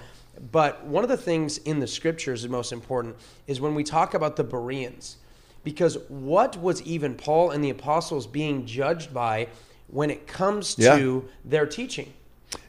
But 0.53 0.85
one 0.85 1.03
of 1.03 1.11
the 1.11 1.17
things 1.17 1.59
in 1.59 1.81
the 1.81 1.89
scriptures 1.89 2.45
is 2.45 2.49
most 2.49 2.71
important 2.71 3.17
is 3.49 3.61
when 3.61 3.75
we 3.75 3.83
talk 3.83 4.15
about 4.15 4.37
the 4.37 4.45
Bereans. 4.45 5.17
Because 5.65 5.99
what 6.09 6.57
was 6.59 6.81
even 6.83 7.17
Paul 7.17 7.51
and 7.51 7.65
the 7.65 7.71
apostles 7.71 8.29
being 8.29 8.67
judged 8.67 9.13
by 9.13 9.49
when 9.89 10.11
it 10.11 10.29
comes 10.29 10.77
to 10.77 11.25
yeah. 11.25 11.31
their 11.45 11.67
teaching? 11.67 12.13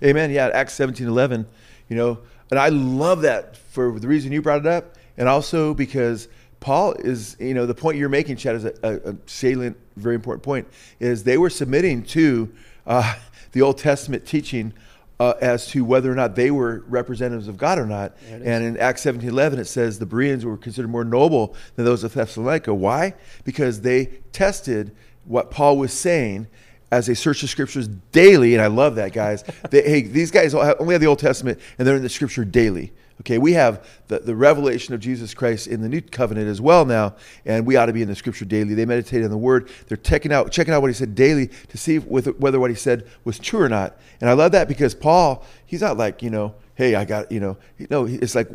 Amen. 0.04 0.32
Yeah, 0.32 0.50
Acts 0.54 0.74
17 0.74 1.08
11, 1.08 1.46
you 1.89 1.96
know, 1.96 2.19
and 2.50 2.60
I 2.60 2.69
love 2.69 3.22
that 3.22 3.58
for 3.58 4.00
the 4.00 4.08
reason 4.08 4.32
you 4.32 4.41
brought 4.41 4.60
it 4.60 4.67
up, 4.67 4.96
and 5.17 5.28
also 5.28 5.74
because 5.74 6.28
Paul 6.60 6.93
is, 6.93 7.36
you 7.39 7.54
know, 7.54 7.65
the 7.65 7.76
point 7.76 7.98
you're 7.98 8.10
making, 8.10 8.38
Chad, 8.38 8.56
is 8.56 8.65
a, 8.65 8.74
a, 8.84 9.15
salient, 9.26 9.78
very 9.98 10.15
important 10.15 10.43
point, 10.43 10.67
is 11.00 11.24
they 11.24 11.38
were 11.38 11.50
submitting 11.50 12.04
to 12.04 12.54
uh, 12.88 13.15
the 13.52 13.62
Old 13.62 13.78
Testament 13.78 14.26
teaching 14.26 14.74
uh, 15.19 15.34
as 15.41 15.67
to 15.67 15.84
whether 15.84 16.12
or 16.12 16.15
not 16.15 16.36
they 16.36 16.52
were 16.52 16.84
representatives 16.88 17.48
of 17.48 17.58
God 17.58 17.80
or 17.80 17.86
not. 17.86 18.15
And 18.30 18.63
in 18.63 18.78
Acts 18.78 19.02
17 19.02 19.30
11, 19.30 19.60
it 19.60 19.65
says 19.65 20.00
the 20.00 20.06
Bereans 20.06 20.46
were 20.46 20.58
considered 20.58 20.89
more 20.89 21.04
noble 21.04 21.56
than 21.76 21.86
those 21.86 22.04
of 22.04 22.13
Thessalonica. 22.13 22.74
Why? 22.74 23.15
Because 23.43 23.82
they 23.82 24.06
tested 24.32 24.96
what 25.26 25.52
Paul 25.52 25.78
was 25.78 25.93
saying 25.93 26.48
as 26.93 27.08
they 27.08 27.15
search 27.15 27.41
the 27.41 27.47
scriptures 27.47 27.88
daily. 27.88 28.53
And 28.53 28.62
I 28.62 28.67
love 28.67 28.95
that, 28.95 29.13
guys. 29.13 29.43
they, 29.71 29.82
hey, 29.82 30.01
these 30.03 30.29
guys 30.29 30.53
only 30.53 30.93
have 30.93 31.01
the 31.01 31.08
Old 31.08 31.19
Testament 31.19 31.60
and 31.77 31.88
they're 31.88 31.95
in 31.95 32.03
the 32.03 32.10
scripture 32.10 32.45
daily. 32.45 32.93
Okay, 33.21 33.38
we 33.38 33.53
have 33.53 33.88
the, 34.08 34.19
the 34.19 34.36
revelation 34.36 34.93
of 34.93 34.99
Jesus 34.99 35.34
Christ 35.34 35.67
in 35.67 35.82
the 35.82 35.89
new 35.89 36.01
covenant 36.01 36.47
as 36.47 36.60
well 36.60 36.84
now, 36.84 37.15
and 37.45 37.65
we 37.65 37.75
ought 37.75 37.86
to 37.86 37.93
be 37.93 38.01
in 38.01 38.08
the 38.08 38.15
scripture 38.15 38.43
daily. 38.43 38.73
They 38.73 38.86
meditate 38.86 39.23
on 39.23 39.29
the 39.29 39.38
word. 39.38 39.69
They're 39.88 39.97
checking 39.97 40.34
out, 40.34 40.51
checking 40.51 40.73
out 40.73 40.82
what 40.82 40.89
he 40.89 40.93
said 40.93 41.13
daily 41.13 41.47
to 41.69 41.77
see 41.77 41.97
whether 41.97 42.60
what 42.60 42.69
he 42.71 42.75
said 42.75 43.08
was 43.23 43.38
true 43.38 43.62
or 43.62 43.69
not. 43.69 43.97
And 44.19 44.29
I 44.29 44.34
love 44.34 44.51
that 44.53 44.67
because 44.67 44.95
Paul, 44.95 45.45
he's 45.65 45.82
not 45.82 45.95
like, 45.95 46.23
you 46.23 46.32
know, 46.32 46.56
hey, 46.75 46.95
I 46.95 47.06
got, 47.06 47.32
you 47.32 47.39
know, 47.39 47.58
no, 47.89 48.06
it's 48.06 48.36
like, 48.36 48.49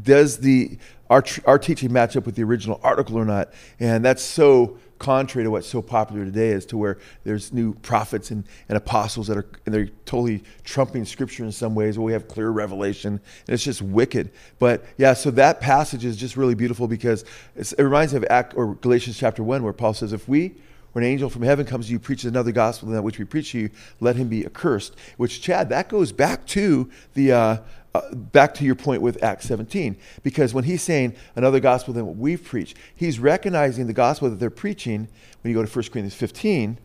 does 0.00 0.38
the 0.38 0.78
our, 1.10 1.24
our 1.44 1.58
teaching 1.58 1.92
match 1.92 2.16
up 2.16 2.24
with 2.24 2.36
the 2.36 2.44
original 2.44 2.80
article 2.82 3.18
or 3.18 3.24
not? 3.24 3.52
And 3.80 4.04
that's 4.04 4.22
so 4.22 4.78
contrary 4.98 5.44
to 5.44 5.50
what's 5.50 5.68
so 5.68 5.80
popular 5.80 6.24
today 6.24 6.52
as 6.52 6.66
to 6.66 6.76
where 6.76 6.98
there's 7.24 7.52
new 7.52 7.74
prophets 7.74 8.30
and, 8.30 8.44
and 8.68 8.76
apostles 8.76 9.26
that 9.28 9.36
are 9.36 9.46
and 9.64 9.74
they're 9.74 9.88
totally 10.04 10.42
trumping 10.64 11.04
scripture 11.04 11.44
in 11.44 11.52
some 11.52 11.74
ways 11.74 11.98
where 11.98 12.04
we 12.04 12.12
have 12.12 12.28
clear 12.28 12.50
revelation 12.50 13.12
and 13.12 13.54
it's 13.54 13.64
just 13.64 13.82
wicked. 13.82 14.30
But 14.58 14.84
yeah 14.96 15.12
so 15.14 15.30
that 15.32 15.60
passage 15.60 16.04
is 16.04 16.16
just 16.16 16.36
really 16.36 16.54
beautiful 16.54 16.88
because 16.88 17.24
it 17.56 17.78
reminds 17.78 18.12
me 18.12 18.18
of 18.18 18.26
Act, 18.30 18.54
or 18.56 18.74
galatians 18.76 19.18
chapter 19.18 19.42
1 19.42 19.62
where 19.62 19.72
paul 19.72 19.94
says 19.94 20.12
if 20.12 20.28
we 20.28 20.54
when 20.92 21.04
an 21.04 21.10
angel 21.10 21.28
from 21.28 21.42
heaven 21.42 21.66
comes 21.66 21.86
to 21.86 21.92
you 21.92 21.98
preaches 21.98 22.24
another 22.24 22.52
gospel 22.52 22.86
than 22.86 22.96
that 22.96 23.02
which 23.02 23.18
we 23.18 23.24
preach 23.24 23.52
to 23.52 23.58
you 23.58 23.70
let 24.00 24.16
him 24.16 24.28
be 24.28 24.44
accursed. 24.44 24.96
Which 25.16 25.40
chad 25.40 25.68
that 25.68 25.88
goes 25.88 26.12
back 26.12 26.46
to 26.48 26.90
the 27.14 27.32
uh, 27.32 27.56
uh, 27.94 28.14
back 28.14 28.54
to 28.54 28.64
your 28.64 28.74
point 28.74 29.02
with 29.02 29.22
Acts 29.22 29.46
17, 29.46 29.96
because 30.22 30.52
when 30.52 30.64
he's 30.64 30.82
saying 30.82 31.14
another 31.36 31.60
gospel 31.60 31.94
than 31.94 32.06
what 32.06 32.16
we've 32.16 32.42
preached, 32.42 32.76
he's 32.94 33.18
recognizing 33.18 33.86
the 33.86 33.92
gospel 33.92 34.28
that 34.30 34.38
they're 34.38 34.50
preaching. 34.50 35.08
When 35.42 35.50
you 35.50 35.54
go 35.54 35.64
to 35.64 35.70
1 35.70 35.72
Corinthians 35.84 36.14
15, 36.14 36.78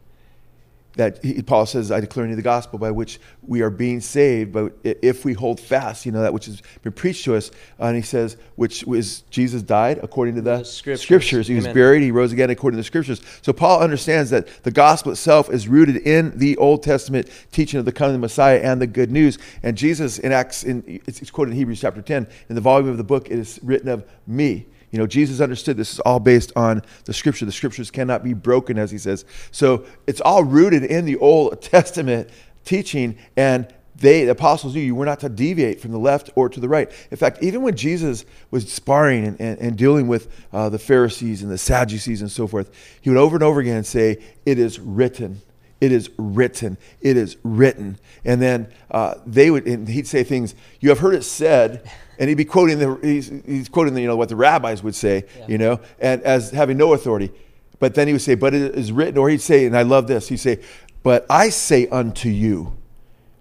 that 0.96 1.24
he, 1.24 1.42
Paul 1.42 1.66
says, 1.66 1.92
I 1.92 2.00
declare 2.00 2.28
you 2.28 2.36
the 2.36 2.42
gospel 2.42 2.78
by 2.78 2.92
which 2.92 3.20
we 3.42 3.62
are 3.62 3.70
being 3.70 4.00
saved, 4.00 4.52
but 4.54 4.74
if 4.84 5.26
we 5.26 5.34
hold 5.34 5.60
fast, 5.60 6.06
you 6.06 6.12
know, 6.12 6.22
that 6.22 6.34
which 6.34 6.46
has 6.46 6.62
been 6.82 6.94
preached 6.94 7.26
to 7.26 7.36
us. 7.36 7.50
Uh, 7.80 7.86
and 7.86 7.96
he 7.96 8.02
says, 8.02 8.38
which 8.56 8.84
was 8.84 9.22
Jesus 9.30 9.62
died 9.62 10.00
according 10.04 10.36
to 10.36 10.42
the, 10.42 10.58
the 10.58 10.64
scriptures. 10.64 11.02
scriptures. 11.02 11.48
He 11.48 11.54
Amen. 11.56 11.66
was 11.66 11.74
buried, 11.74 12.04
he 12.04 12.12
rose 12.12 12.32
again 12.32 12.50
according 12.50 12.78
to 12.78 12.82
the 12.82 12.86
scriptures. 12.86 13.22
So 13.42 13.54
Paul 13.54 13.82
understands 13.82 14.30
that 14.30 14.48
the 14.64 14.72
gospel 14.72 15.12
itself 15.12 15.50
is 15.50 15.68
rooted 15.68 15.98
in 15.98 16.38
the 16.38 16.58
Old 16.58 16.84
Testament 16.84 17.30
teaching 17.52 17.80
of 17.80 17.86
the 17.86 17.92
coming 17.92 18.16
of 18.16 18.22
the 18.22 18.26
Messiah 18.26 18.60
and 18.60 18.82
the 18.82 18.88
good 18.88 19.12
news. 19.12 19.40
And 19.64 19.76
Jesus 19.78 20.20
in 20.20 20.32
Acts, 20.32 20.64
in, 20.64 21.02
it's 21.08 21.32
quoted 21.32 21.52
in 21.52 21.58
Hebrews 21.58 21.82
chapter 21.82 22.02
10, 22.02 22.28
in 22.50 22.56
the 22.56 22.62
volume 22.62 22.90
of 22.90 22.98
the 22.98 23.04
book, 23.04 23.30
it 23.32 23.40
is 23.40 23.60
written 23.64 23.90
of 23.90 24.06
me. 24.28 24.68
You 24.94 25.00
know, 25.00 25.08
Jesus 25.08 25.42
understood 25.42 25.76
this 25.76 25.92
is 25.92 26.00
all 26.02 26.20
based 26.20 26.54
on 26.56 26.84
the 27.06 27.14
scripture. 27.14 27.46
The 27.46 27.52
scriptures 27.52 27.90
cannot 27.90 28.24
be 28.24 28.36
broken, 28.36 28.78
as 28.78 28.92
he 28.92 29.00
says. 29.00 29.26
So 29.50 29.86
it's 30.06 30.22
all 30.22 30.44
rooted 30.44 30.84
in 30.84 31.06
the 31.06 31.18
Old 31.18 31.60
Testament 31.64 32.30
teaching, 32.64 33.18
and 33.36 33.68
they, 33.96 34.24
the 34.26 34.32
apostles 34.32 34.76
knew 34.76 34.82
you 34.82 34.94
were 34.94 35.06
not 35.06 35.20
to 35.22 35.30
deviate 35.30 35.82
from 35.82 35.94
the 35.94 35.98
left 35.98 36.30
or 36.36 36.48
to 36.48 36.60
the 36.60 36.70
right. 36.70 36.92
In 37.10 37.18
fact, 37.18 37.42
even 37.42 37.64
when 37.64 37.76
Jesus 37.76 38.24
was 38.52 38.72
sparring 38.72 39.26
and, 39.26 39.42
and, 39.42 39.60
and 39.60 39.76
dealing 39.76 40.08
with 40.08 40.30
uh, 40.54 40.70
the 40.70 40.80
Pharisees 40.80 41.42
and 41.42 41.52
the 41.52 41.58
Sadducees 41.58 42.22
and 42.22 42.32
so 42.32 42.46
forth, 42.46 42.70
he 43.02 43.10
would 43.10 43.18
over 43.18 43.36
and 43.36 43.44
over 43.44 43.62
again 43.62 43.84
say, 43.84 44.22
It 44.46 44.60
is 44.60 44.80
written. 44.80 45.42
It 45.84 45.92
is 45.92 46.10
written. 46.18 46.78
It 47.02 47.18
is 47.18 47.36
written. 47.44 47.98
And 48.24 48.42
then 48.42 48.72
uh, 48.90 49.16
they 49.26 49.52
would, 49.52 49.68
and 49.68 49.88
he'd 49.88 50.08
say 50.08 50.24
things, 50.24 50.56
You 50.80 50.90
have 50.90 51.00
heard 51.00 51.16
it 51.16 51.24
said, 51.24 51.90
and 52.20 52.30
he'd 52.30 52.36
be 52.36 52.46
quoting 52.46 52.80
the 52.80 53.00
he's, 53.02 53.28
he's 53.46 53.68
quoting 53.68 53.94
the, 53.94 54.02
you 54.02 54.08
know 54.08 54.16
what 54.16 54.30
the 54.30 54.36
rabbis 54.36 54.84
would 54.84 54.96
say 54.96 55.26
yeah. 55.40 55.46
you 55.48 55.58
know 55.58 55.80
and 56.00 56.22
as 56.22 56.52
having 56.52 56.78
no 56.78 56.94
authority 56.94 57.32
but 57.80 57.96
then 57.96 58.06
he 58.06 58.14
would 58.14 58.22
say 58.22 58.36
but 58.36 58.54
it 58.54 58.76
is 58.76 58.92
written 58.92 59.18
or 59.18 59.30
he'd 59.30 59.42
say 59.42 59.66
and 59.66 59.76
i 59.76 59.82
love 59.82 60.06
this 60.06 60.28
he'd 60.30 60.38
say 60.38 60.60
but 61.02 61.26
i 61.28 61.50
say 61.50 61.88
unto 61.88 62.30
you 62.30 62.72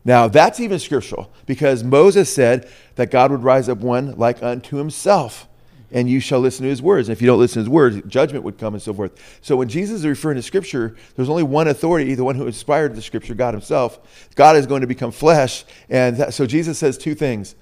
Now, 0.04 0.28
that's 0.28 0.58
even 0.58 0.78
scriptural 0.78 1.32
because 1.46 1.84
Moses 1.84 2.32
said 2.32 2.68
that 2.96 3.10
God 3.10 3.30
would 3.30 3.44
rise 3.44 3.68
up 3.68 3.78
one 3.78 4.16
like 4.16 4.42
unto 4.42 4.76
himself, 4.76 5.46
and 5.92 6.08
you 6.08 6.20
shall 6.20 6.40
listen 6.40 6.64
to 6.64 6.70
his 6.70 6.82
words. 6.82 7.08
And 7.08 7.16
if 7.16 7.20
you 7.20 7.26
don't 7.26 7.38
listen 7.38 7.54
to 7.54 7.60
his 7.60 7.68
words, 7.68 8.02
judgment 8.06 8.44
would 8.44 8.58
come 8.58 8.74
and 8.74 8.82
so 8.82 8.92
forth. 8.92 9.12
So, 9.42 9.56
when 9.56 9.68
Jesus 9.68 10.00
is 10.00 10.06
referring 10.06 10.36
to 10.36 10.42
scripture, 10.42 10.96
there's 11.16 11.28
only 11.28 11.42
one 11.42 11.68
authority, 11.68 12.14
the 12.14 12.24
one 12.24 12.34
who 12.34 12.46
inspired 12.46 12.94
the 12.94 13.02
scripture, 13.02 13.34
God 13.34 13.54
himself. 13.54 14.28
God 14.34 14.56
is 14.56 14.66
going 14.66 14.80
to 14.80 14.86
become 14.86 15.12
flesh. 15.12 15.64
And 15.88 16.16
that, 16.16 16.34
so, 16.34 16.46
Jesus 16.46 16.78
says 16.78 16.98
two 16.98 17.14
things 17.14 17.54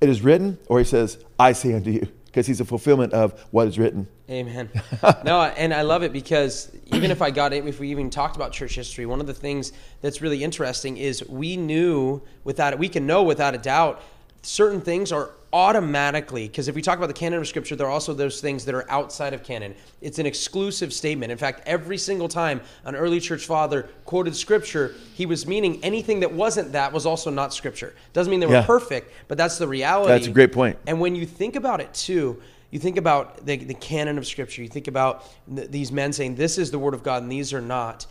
it 0.00 0.08
is 0.08 0.22
written, 0.22 0.58
or 0.68 0.78
he 0.78 0.84
says, 0.84 1.18
I 1.38 1.52
say 1.52 1.72
unto 1.74 1.90
you, 1.90 2.08
because 2.26 2.46
he's 2.46 2.60
a 2.60 2.64
fulfillment 2.64 3.12
of 3.12 3.40
what 3.50 3.68
is 3.68 3.78
written. 3.78 4.08
Amen. 4.28 4.70
no, 5.24 5.42
and 5.42 5.72
I 5.72 5.82
love 5.82 6.02
it 6.02 6.12
because 6.12 6.74
even 6.86 7.10
if 7.10 7.20
I 7.20 7.30
got 7.30 7.52
it, 7.52 7.66
if 7.66 7.78
we 7.78 7.90
even 7.90 8.10
talked 8.10 8.36
about 8.36 8.52
church 8.52 8.74
history, 8.74 9.06
one 9.06 9.20
of 9.20 9.26
the 9.26 9.34
things 9.34 9.72
that's 10.00 10.22
really 10.22 10.42
interesting 10.42 10.96
is 10.96 11.26
we 11.28 11.56
knew 11.56 12.22
without 12.42 12.78
we 12.78 12.88
can 12.88 13.06
know 13.06 13.22
without 13.22 13.54
a 13.54 13.58
doubt 13.58 14.02
certain 14.46 14.80
things 14.80 15.12
are 15.12 15.30
automatically 15.54 16.48
because 16.48 16.66
if 16.66 16.74
we 16.74 16.82
talk 16.82 16.98
about 16.98 17.06
the 17.06 17.12
canon 17.14 17.38
of 17.38 17.46
scripture 17.46 17.76
there 17.76 17.86
are 17.86 17.90
also 17.90 18.12
those 18.12 18.40
things 18.40 18.64
that 18.64 18.74
are 18.74 18.90
outside 18.90 19.32
of 19.32 19.44
canon 19.44 19.72
it's 20.02 20.18
an 20.18 20.26
exclusive 20.26 20.92
statement 20.92 21.30
in 21.30 21.38
fact 21.38 21.62
every 21.64 21.96
single 21.96 22.26
time 22.26 22.60
an 22.86 22.96
early 22.96 23.20
church 23.20 23.46
father 23.46 23.88
quoted 24.04 24.34
scripture 24.34 24.96
he 25.14 25.24
was 25.26 25.46
meaning 25.46 25.78
anything 25.84 26.18
that 26.18 26.32
wasn't 26.32 26.72
that 26.72 26.92
was 26.92 27.06
also 27.06 27.30
not 27.30 27.54
scripture 27.54 27.94
doesn't 28.12 28.32
mean 28.32 28.40
they 28.40 28.46
were 28.46 28.54
Yeah. 28.54 28.66
perfect 28.66 29.12
but 29.28 29.38
that's 29.38 29.56
the 29.56 29.68
reality 29.68 30.08
That's 30.08 30.26
a 30.26 30.32
great 30.32 30.52
point. 30.52 30.76
and 30.88 31.00
when 31.00 31.14
you 31.14 31.24
think 31.24 31.54
about 31.54 31.80
it 31.80 31.94
too, 31.94 32.42
you 32.72 32.80
think 32.80 32.96
about 32.98 33.46
the, 33.46 33.56
the 33.56 33.74
canon 33.74 34.18
of 34.18 34.26
Scripture, 34.26 34.60
you 34.60 34.68
think 34.68 34.88
about 34.88 35.24
th- 35.54 35.70
these 35.70 35.92
men 35.92 36.12
saying, 36.12 36.34
this 36.34 36.58
is 36.58 36.72
the 36.72 36.78
Word 36.80 36.92
of 36.92 37.04
God 37.04 37.22
and 37.22 37.30
these 37.30 37.52
are 37.52 37.60
not. 37.60 38.04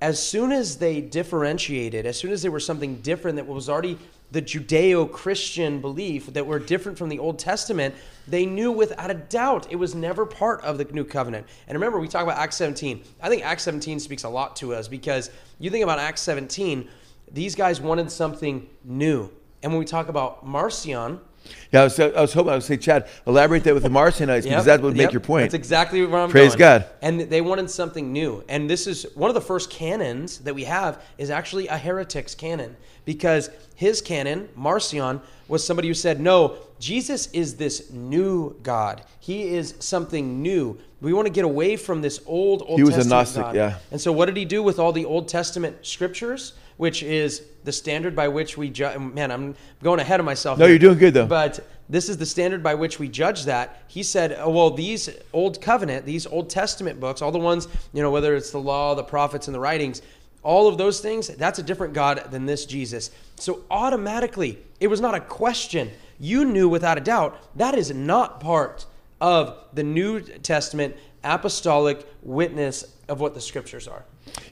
As 0.00 0.20
soon 0.20 0.50
as 0.50 0.76
they 0.78 1.00
differentiated, 1.00 2.04
as 2.04 2.16
soon 2.18 2.32
as 2.32 2.42
they 2.42 2.48
were 2.48 2.58
something 2.58 2.96
different 2.96 3.36
that 3.36 3.46
was 3.46 3.68
already 3.68 3.96
the 4.30 4.42
Judeo 4.42 5.10
Christian 5.10 5.80
belief 5.80 6.26
that 6.34 6.46
were 6.46 6.58
different 6.58 6.98
from 6.98 7.08
the 7.08 7.18
Old 7.18 7.38
Testament, 7.38 7.94
they 8.26 8.44
knew 8.44 8.70
without 8.70 9.10
a 9.10 9.14
doubt 9.14 9.66
it 9.70 9.76
was 9.76 9.94
never 9.94 10.26
part 10.26 10.62
of 10.62 10.76
the 10.76 10.84
new 10.84 11.04
covenant. 11.04 11.46
And 11.66 11.74
remember, 11.74 11.98
we 11.98 12.08
talk 12.08 12.22
about 12.22 12.38
Acts 12.38 12.56
17. 12.56 13.02
I 13.22 13.28
think 13.28 13.44
Acts 13.44 13.62
17 13.62 14.00
speaks 14.00 14.24
a 14.24 14.28
lot 14.28 14.56
to 14.56 14.74
us 14.74 14.86
because 14.86 15.30
you 15.58 15.70
think 15.70 15.82
about 15.82 15.98
Acts 15.98 16.20
17, 16.22 16.88
these 17.32 17.54
guys 17.54 17.80
wanted 17.80 18.10
something 18.10 18.68
new. 18.84 19.30
And 19.62 19.72
when 19.72 19.78
we 19.78 19.86
talk 19.86 20.08
about 20.08 20.46
Marcion, 20.46 21.20
Yeah, 21.72 21.80
I 21.80 21.84
was, 21.84 21.98
I 21.98 22.20
was 22.20 22.32
hoping 22.32 22.50
I 22.50 22.54
would 22.54 22.62
say, 22.62 22.76
Chad, 22.76 23.08
elaborate 23.26 23.64
that 23.64 23.74
with 23.74 23.82
the 23.82 23.88
Marcionites 23.88 24.42
because 24.44 24.66
that 24.66 24.82
would 24.82 24.94
make 24.94 25.04
yep. 25.04 25.12
your 25.12 25.20
point. 25.20 25.44
That's 25.44 25.54
exactly 25.54 26.04
what 26.04 26.18
I'm 26.18 26.30
Praise 26.30 26.54
going. 26.54 26.80
God. 26.80 26.90
And 27.00 27.20
they 27.20 27.40
wanted 27.40 27.70
something 27.70 28.12
new. 28.12 28.44
And 28.48 28.68
this 28.68 28.86
is 28.86 29.06
one 29.14 29.30
of 29.30 29.34
the 29.34 29.40
first 29.40 29.70
canons 29.70 30.38
that 30.40 30.54
we 30.54 30.64
have 30.64 31.02
is 31.16 31.30
actually 31.30 31.66
a 31.68 31.78
heretic's 31.78 32.34
canon 32.34 32.76
because 33.08 33.48
his 33.74 34.02
canon, 34.02 34.50
Marcion, 34.54 35.22
was 35.48 35.64
somebody 35.64 35.88
who 35.88 35.94
said, 35.94 36.20
"No, 36.20 36.56
Jesus 36.78 37.28
is 37.32 37.56
this 37.56 37.90
new 37.90 38.54
God. 38.62 39.00
He 39.18 39.54
is 39.54 39.72
something 39.78 40.42
new. 40.42 40.78
We 41.00 41.14
want 41.14 41.26
to 41.26 41.32
get 41.32 41.46
away 41.46 41.76
from 41.76 42.02
this 42.02 42.20
old 42.26 42.62
Old 42.66 42.78
He 42.78 42.84
was 42.84 42.98
a 42.98 43.08
Gnostic, 43.08 43.44
God." 43.44 43.54
yeah. 43.54 43.78
And 43.90 43.98
so, 43.98 44.12
what 44.12 44.26
did 44.26 44.36
he 44.36 44.44
do 44.44 44.62
with 44.62 44.78
all 44.78 44.92
the 44.92 45.06
Old 45.06 45.26
Testament 45.26 45.86
scriptures, 45.86 46.52
which 46.76 47.02
is 47.02 47.44
the 47.64 47.72
standard 47.72 48.14
by 48.14 48.28
which 48.28 48.58
we 48.58 48.68
judge? 48.68 49.00
Man, 49.00 49.30
I'm 49.30 49.54
going 49.82 50.00
ahead 50.00 50.20
of 50.20 50.26
myself. 50.26 50.58
No, 50.58 50.66
here. 50.66 50.74
you're 50.74 50.78
doing 50.78 50.98
good, 50.98 51.14
though. 51.14 51.26
But 51.26 51.66
this 51.88 52.10
is 52.10 52.18
the 52.18 52.26
standard 52.26 52.62
by 52.62 52.74
which 52.74 52.98
we 52.98 53.08
judge 53.08 53.46
that. 53.46 53.82
He 53.88 54.02
said, 54.02 54.36
oh, 54.38 54.50
well, 54.50 54.70
these 54.70 55.08
Old 55.32 55.62
Covenant, 55.62 56.04
these 56.04 56.26
Old 56.26 56.50
Testament 56.50 57.00
books, 57.00 57.22
all 57.22 57.32
the 57.32 57.38
ones, 57.38 57.68
you 57.94 58.02
know, 58.02 58.10
whether 58.10 58.36
it's 58.36 58.50
the 58.50 58.58
law, 58.58 58.94
the 58.94 59.02
prophets, 59.02 59.48
and 59.48 59.54
the 59.54 59.60
writings, 59.60 60.02
all 60.42 60.68
of 60.68 60.78
those 60.78 61.00
things, 61.00 61.28
that's 61.28 61.58
a 61.58 61.62
different 61.62 61.94
God 61.94 62.30
than 62.30 62.46
this 62.46 62.64
Jesus. 62.64 63.10
So 63.36 63.64
automatically, 63.70 64.58
it 64.80 64.88
was 64.88 65.00
not 65.00 65.14
a 65.14 65.20
question. 65.20 65.90
You 66.18 66.44
knew 66.44 66.68
without 66.68 66.98
a 66.98 67.00
doubt 67.00 67.38
that 67.56 67.74
is 67.74 67.92
not 67.92 68.40
part 68.40 68.86
of 69.20 69.56
the 69.72 69.82
New 69.82 70.20
Testament 70.20 70.96
apostolic 71.24 72.06
witness 72.22 72.96
of 73.08 73.20
what 73.20 73.34
the 73.34 73.40
scriptures 73.40 73.88
are. 73.88 74.04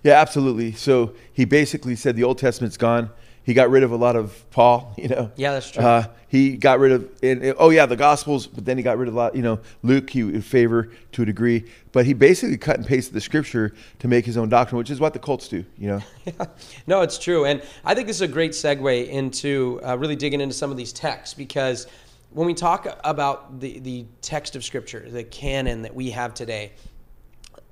Yeah, 0.03 0.15
absolutely. 0.15 0.73
So 0.73 1.15
he 1.33 1.45
basically 1.45 1.97
said 1.97 2.17
the 2.17 2.25
Old 2.25 2.39
Testament's 2.39 2.77
gone. 2.77 3.11
He 3.47 3.55
got 3.55 3.71
rid 3.71 3.85
of 3.85 3.93
a 3.93 3.97
lot 3.97 4.17
of 4.17 4.45
Paul, 4.51 4.93
you 4.99 5.07
know. 5.07 5.31
Yeah, 5.37 5.53
that's 5.53 5.71
true. 5.71 5.85
Uh, 5.85 6.09
he 6.27 6.57
got 6.57 6.81
rid 6.81 6.91
of, 6.91 7.09
and, 7.23 7.55
oh 7.59 7.71
yeah, 7.71 7.87
the 7.87 7.95
Gospels, 7.95 8.49
but 8.49 8.65
then 8.65 8.77
he 8.77 8.83
got 8.83 8.99
rid 8.99 9.07
of 9.07 9.15
a 9.15 9.17
lot, 9.17 9.37
you 9.37 9.43
know, 9.43 9.61
Luke 9.85 10.11
he 10.11 10.25
would 10.25 10.45
favor 10.45 10.91
to 11.13 11.23
a 11.23 11.25
degree, 11.25 11.65
but 11.93 12.05
he 12.05 12.13
basically 12.13 12.59
cut 12.59 12.77
and 12.77 12.85
pasted 12.85 13.15
the 13.15 13.21
scripture 13.21 13.73
to 14.01 14.09
make 14.09 14.27
his 14.27 14.37
own 14.37 14.49
doctrine, 14.49 14.79
which 14.79 14.91
is 14.91 14.99
what 14.99 15.13
the 15.13 15.21
cults 15.21 15.47
do, 15.47 15.65
you 15.79 15.87
know. 15.87 16.01
no, 16.89 17.03
it's 17.03 17.19
true. 17.19 17.45
And 17.45 17.63
I 17.85 17.95
think 17.95 18.09
this 18.09 18.17
is 18.17 18.23
a 18.23 18.29
great 18.29 18.51
segue 18.51 19.09
into 19.09 19.81
uh, 19.87 19.97
really 19.97 20.17
digging 20.17 20.41
into 20.41 20.55
some 20.55 20.73
of 20.73 20.77
these 20.77 20.93
texts 20.93 21.33
because 21.33 21.87
when 22.31 22.49
we 22.49 22.55
talk 22.55 22.99
about 23.05 23.61
the, 23.61 23.79
the 23.79 24.07
text 24.23 24.57
of 24.57 24.65
Scripture, 24.65 25.09
the 25.09 25.23
canon 25.23 25.83
that 25.83 25.95
we 25.95 26.11
have 26.11 26.35
today, 26.35 26.73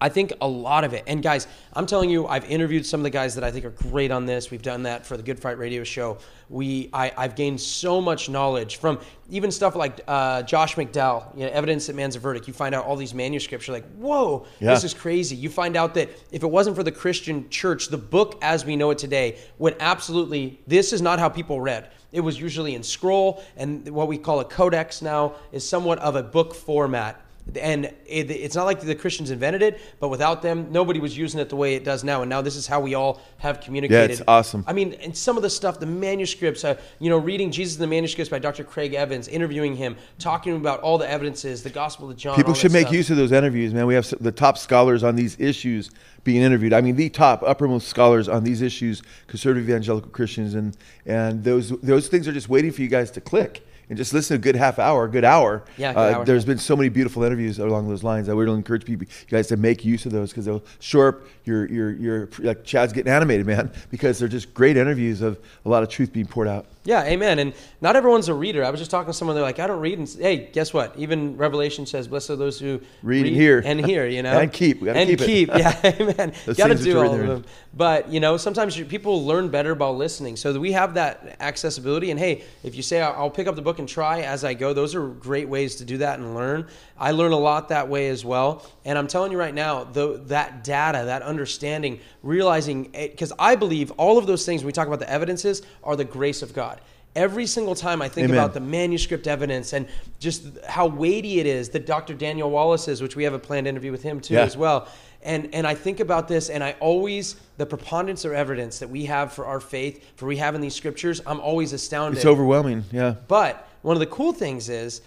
I 0.05 0.11
think 0.11 0.35
a 0.43 0.47
lot 0.47 0.85
of 0.85 0.93
it, 0.93 1.03
and 1.07 1.23
guys, 1.23 1.47
I'm 1.73 1.87
telling 1.87 2.11
you, 2.11 2.27
I've 2.27 2.45
interviewed 2.51 2.85
some 2.85 3.01
of 3.01 3.05
the 3.05 3.11
guys 3.11 3.35
that 3.37 3.43
I 3.43 3.51
think 3.51 3.65
are 3.65 3.71
great 3.71 4.11
on 4.11 4.27
this. 4.27 4.51
We've 4.51 4.61
done 4.61 4.83
that 4.83 5.07
for 5.07 5.17
the 5.17 5.23
Good 5.23 5.41
Fight 5.41 5.57
Radio 5.57 5.83
Show. 5.83 6.19
We, 6.51 6.91
I, 6.93 7.11
I've 7.17 7.35
gained 7.35 7.59
so 7.59 8.03
much 8.03 8.29
knowledge 8.29 8.77
from 8.77 9.01
even 9.31 9.51
stuff 9.51 9.75
like 9.75 10.03
uh, 10.07 10.43
Josh 10.43 10.75
McDowell, 10.75 11.35
you 11.35 11.47
know, 11.47 11.53
Evidence 11.53 11.87
That 11.87 11.93
Demands 11.93 12.17
a 12.17 12.19
Verdict. 12.19 12.47
You 12.47 12.53
find 12.53 12.75
out 12.75 12.85
all 12.85 12.97
these 12.97 13.15
manuscripts. 13.15 13.67
You're 13.67 13.77
like, 13.79 13.91
whoa, 13.95 14.45
Yeah. 14.61 14.75
this 14.75 14.85
is 14.85 14.93
crazy. 14.93 15.37
You 15.37 15.49
find 15.49 15.75
out 15.75 15.95
that 15.95 16.11
if 16.31 16.43
it 16.43 16.51
wasn't 16.51 16.77
for 16.77 16.83
the 16.83 16.93
Christian 16.93 17.49
church, 17.49 17.89
the 17.89 17.97
book 17.97 18.39
as 18.43 18.67
we 18.67 18.77
know 18.77 18.91
it 18.91 18.99
today 18.99 19.39
would 19.59 19.75
absolutely, 19.81 20.61
this 20.67 20.93
is 20.93 21.01
not 21.01 21.19
how 21.19 21.31
people 21.31 21.63
read. 21.63 21.89
It 22.13 22.21
was 22.21 22.39
usually 22.39 22.75
in 22.75 22.83
scroll, 22.83 23.43
and 23.57 23.89
what 23.89 24.07
we 24.07 24.19
call 24.19 24.41
a 24.41 24.45
codex 24.45 25.01
now 25.01 25.37
is 25.51 25.67
somewhat 25.67 25.99
of 26.01 26.15
a 26.15 26.23
book 26.23 26.55
format. 26.55 27.24
And 27.61 27.85
it, 28.07 28.31
it's 28.31 28.55
not 28.55 28.65
like 28.65 28.81
the 28.81 28.95
Christians 28.95 29.31
invented 29.31 29.61
it, 29.61 29.81
but 30.01 30.09
without 30.09 30.41
them, 30.41 30.73
nobody 30.73 30.99
was 30.99 31.17
using 31.17 31.41
it 31.41 31.51
the 31.51 31.57
way 31.57 31.75
it 31.75 31.85
does 31.85 32.03
now. 32.03 32.23
And 32.23 32.29
now 32.29 32.41
this 32.41 32.57
is 32.57 32.67
how 32.67 32.81
we 32.81 32.95
all 32.95 33.21
have 33.39 33.61
communicated. 33.61 34.11
Yeah, 34.11 34.13
it's 34.13 34.23
awesome. 34.27 34.65
I 34.67 34.73
mean, 34.73 34.95
and 34.95 35.17
some 35.17 35.37
of 35.37 35.43
the 35.43 35.51
stuff, 35.51 35.79
the 35.79 35.87
manuscripts, 35.87 36.65
uh, 36.65 36.81
you 37.01 37.11
know, 37.11 37.19
reading 37.19 37.51
Jesus 37.51 37.75
in 37.77 37.81
the 37.83 37.87
manuscripts 37.87 38.31
by 38.31 38.39
Dr. 38.39 38.65
Craig 38.65 38.95
Evans, 38.95 39.29
interviewing 39.29 39.77
him, 39.77 39.97
talking 40.19 40.57
about 40.57 40.81
all 40.81 40.97
the 40.97 41.09
evidences, 41.09 41.63
the 41.63 41.71
Gospel 41.71 42.11
of 42.11 42.17
John. 42.17 42.35
People 42.35 42.55
should 42.55 42.73
make 42.73 42.87
stuff. 42.87 42.95
use 42.95 43.11
of 43.11 43.19
those 43.19 43.33
interviews, 43.33 43.75
man. 43.75 43.87
We 43.87 43.95
have 43.95 44.13
the 44.21 44.33
top 44.33 44.57
scholars 44.57 45.05
on 45.05 45.15
these 45.15 45.39
issues 45.39 45.91
being 46.25 46.41
interviewed. 46.41 46.73
I 46.73 46.81
mean, 46.81 46.97
the 46.97 47.11
top, 47.11 47.43
uppermost 47.43 47.89
scholars 47.89 48.29
on 48.29 48.43
these 48.43 48.63
issues, 48.63 49.03
conservative 49.27 49.69
evangelical 49.69 50.11
Christians, 50.11 50.55
and 50.55 50.77
and 51.05 51.45
those 51.45 51.69
those 51.81 52.09
things 52.09 52.27
are 52.27 52.33
just 52.33 52.49
waiting 52.49 52.73
for 52.73 52.81
you 52.81 52.89
guys 52.89 53.11
to 53.13 53.21
click 53.21 53.67
and 53.89 53.99
just 53.99 54.13
listen 54.13 54.37
to 54.37 54.41
a 54.41 54.43
good 54.43 54.57
half 54.57 54.79
hour, 54.79 55.05
a 55.05 55.11
good 55.11 55.25
hour. 55.25 55.65
Yeah, 55.77 55.93
good 55.93 55.99
uh, 55.99 56.17
hour. 56.19 56.25
There's 56.25 56.45
been 56.45 56.59
so 56.59 56.77
many 56.77 56.89
beautiful 56.89 57.23
interviews 57.23 57.59
along 57.59 57.89
those 57.89 58.03
lines. 58.03 58.29
I 58.29 58.35
would 58.35 58.49
encourage 58.49 58.85
people, 58.85 59.07
you 59.07 59.29
guys, 59.29 59.49
to 59.49 59.57
make 59.57 59.85
use 59.85 60.07
of 60.07 60.13
those 60.13 60.31
because 60.31 60.45
they'll 60.45 60.65
shore 60.81 61.09
up 61.09 61.21
your 61.45 61.67
your 61.67 61.91
your 61.93 62.29
like 62.39 62.65
Chad's 62.65 62.93
getting 62.93 63.13
animated, 63.13 63.47
man, 63.47 63.71
because 63.91 64.19
they're 64.19 64.29
just 64.29 64.55
great 64.55 64.77
interviews 64.77 65.21
of 65.21 65.39
a 65.65 65.69
lot 65.69 65.83
of 65.83 65.89
truth 65.89 66.13
being 66.13 66.27
poured 66.27 66.49
out. 66.49 66.67
Yeah, 66.87 67.03
amen. 67.05 67.39
And 67.39 67.55
not 67.81 67.97
everyone's 67.97 68.29
a 68.29 68.35
reader. 68.35 68.63
I 68.63 68.69
was 68.69 68.79
just 68.79 68.91
talking 68.91 69.07
to 69.07 69.13
someone. 69.15 69.35
They're 69.35 69.43
like, 69.43 69.59
I 69.59 69.67
don't 69.67 69.81
read. 69.81 69.99
And 69.99 70.09
hey, 70.09 70.51
guess 70.53 70.75
what? 70.75 70.95
Even 70.99 71.35
Revelation 71.39 71.87
says, 71.87 72.07
"Blessed 72.09 72.31
are 72.31 72.37
those 72.37 72.59
who 72.59 72.79
Read 73.03 73.27
and 73.27 73.35
hear." 73.35 73.63
and 73.65 73.85
hear." 73.85 74.07
You 74.07 74.23
know, 74.23 74.39
And 74.39 74.53
keep. 74.53 74.83
We 74.83 74.91
and 74.91 75.09
keep 75.09 75.21
it. 75.23 75.27
keep. 75.27 75.49
Yeah, 75.49 75.81
amen. 76.01 76.35
Got 76.57 76.69
to 76.69 76.75
do 76.75 76.99
all 76.99 77.15
of 77.15 77.27
them. 77.27 77.45
But 77.73 78.11
you 78.11 78.21
know, 78.21 78.37
sometimes 78.37 78.79
people 78.85 79.25
learn 79.25 79.49
better 79.49 79.75
by 79.75 79.89
listening. 79.89 80.37
So 80.37 80.59
we 80.61 80.73
have 80.73 80.95
that 80.95 81.37
accessibility. 81.41 82.11
And 82.11 82.21
hey, 82.21 82.45
if 82.63 82.75
you 82.75 82.83
say 82.83 83.01
I'll, 83.01 83.15
I'll 83.15 83.31
pick 83.31 83.47
up 83.47 83.57
the 83.57 83.63
book 83.63 83.79
and 83.79 83.89
try 83.89 84.21
as 84.21 84.45
I 84.45 84.53
go, 84.53 84.75
those 84.75 84.95
are 84.95 85.09
great 85.09 85.49
ways 85.49 85.77
to 85.77 85.87
do 85.87 85.99
that 85.99 86.19
and 86.19 86.35
learn. 86.35 86.67
I 86.99 87.11
learn 87.11 87.33
a 87.33 87.39
lot 87.39 87.71
that 87.71 87.89
way 87.89 88.09
as 88.09 88.25
well. 88.25 88.65
And 88.85 88.97
I'm 88.99 89.07
telling 89.09 89.33
you 89.33 89.39
right 89.39 89.55
now, 89.55 89.85
though 89.85 90.17
that 90.17 90.63
data, 90.63 91.05
that 91.07 91.23
understanding, 91.23 92.01
realizing, 92.23 92.91
eh, 92.95 93.09
because 93.09 93.33
I 93.39 93.57
believe 93.57 93.91
all 93.93 94.19
of 94.19 94.27
those 94.27 94.45
things 94.47 94.63
we 94.65 94.71
talk 94.71 94.87
about 94.87 95.01
the 95.01 95.11
evidences 95.11 95.63
are 95.83 95.97
the 95.97 96.05
grace 96.05 96.43
of 96.43 96.55
God. 96.55 96.74
Every 97.17 97.47
single 97.47 97.75
time 97.77 98.03
I 98.03 98.09
think 98.09 98.25
Amen. 98.29 98.37
about 98.39 98.55
the 98.55 98.61
manuscript 98.61 99.29
evidence 99.29 99.73
and 99.73 99.87
just 100.19 100.43
how 100.67 100.87
weighty 100.87 101.39
it 101.39 101.47
is 101.47 101.69
that 101.71 101.87
Dr. 101.87 102.13
Daniel 102.15 102.51
Wallace 102.51 102.89
is, 102.89 103.01
which 103.01 103.15
we 103.15 103.23
have 103.25 103.35
a 103.35 103.39
planned 103.39 103.69
interview 103.69 103.93
with 103.93 104.03
him 104.03 104.21
too 104.21 104.35
Yeah. 104.35 104.43
as 104.43 104.57
well. 104.57 104.89
And 105.23 105.49
and 105.55 105.67
I 105.67 105.75
think 105.75 106.01
about 106.01 106.27
this 106.29 106.51
and 106.51 106.63
I 106.63 106.75
always 106.81 107.37
the 107.57 107.67
preponderance 107.67 108.25
of 108.25 108.33
evidence 108.33 108.81
that 108.81 108.91
we 108.91 109.05
have 109.07 109.33
for 109.33 109.47
our 109.47 109.61
faith, 109.61 110.05
for 110.17 110.27
we 110.27 110.39
have 110.39 110.55
in 110.57 110.61
these 110.61 110.75
scriptures, 110.75 111.21
I'm 111.25 111.41
always 111.41 111.73
astounded. 111.73 112.17
It's 112.19 112.27
overwhelming. 112.27 112.85
Yeah. 112.91 113.15
But 113.29 113.67
one 113.83 113.95
of 113.97 114.01
the 114.01 114.07
cool 114.07 114.33
things 114.33 114.69
is 114.69 115.01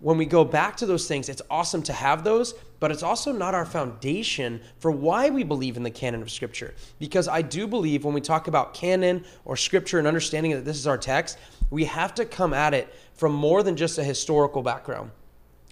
when 0.00 0.16
we 0.16 0.24
go 0.24 0.44
back 0.44 0.78
to 0.78 0.86
those 0.86 1.06
things, 1.06 1.28
it's 1.28 1.42
awesome 1.50 1.82
to 1.84 1.92
have 1.92 2.24
those, 2.24 2.54
but 2.80 2.90
it's 2.90 3.02
also 3.02 3.30
not 3.30 3.54
our 3.54 3.64
foundation 3.66 4.60
for 4.78 4.90
why 4.90 5.30
we 5.30 5.44
believe 5.44 5.76
in 5.76 5.82
the 5.82 5.90
canon 5.90 6.22
of 6.22 6.30
Scripture. 6.30 6.74
Because 6.98 7.28
I 7.28 7.42
do 7.42 7.66
believe 7.68 8.04
when 8.04 8.14
we 8.14 8.20
talk 8.20 8.48
about 8.48 8.74
canon 8.74 9.24
or 9.44 9.56
Scripture 9.56 9.98
and 9.98 10.08
understanding 10.08 10.52
that 10.52 10.64
this 10.64 10.78
is 10.78 10.86
our 10.86 10.98
text, 10.98 11.38
we 11.70 11.84
have 11.84 12.14
to 12.16 12.24
come 12.24 12.52
at 12.54 12.74
it 12.74 12.92
from 13.14 13.32
more 13.32 13.62
than 13.62 13.76
just 13.76 13.98
a 13.98 14.02
historical 14.04 14.62
background. 14.62 15.10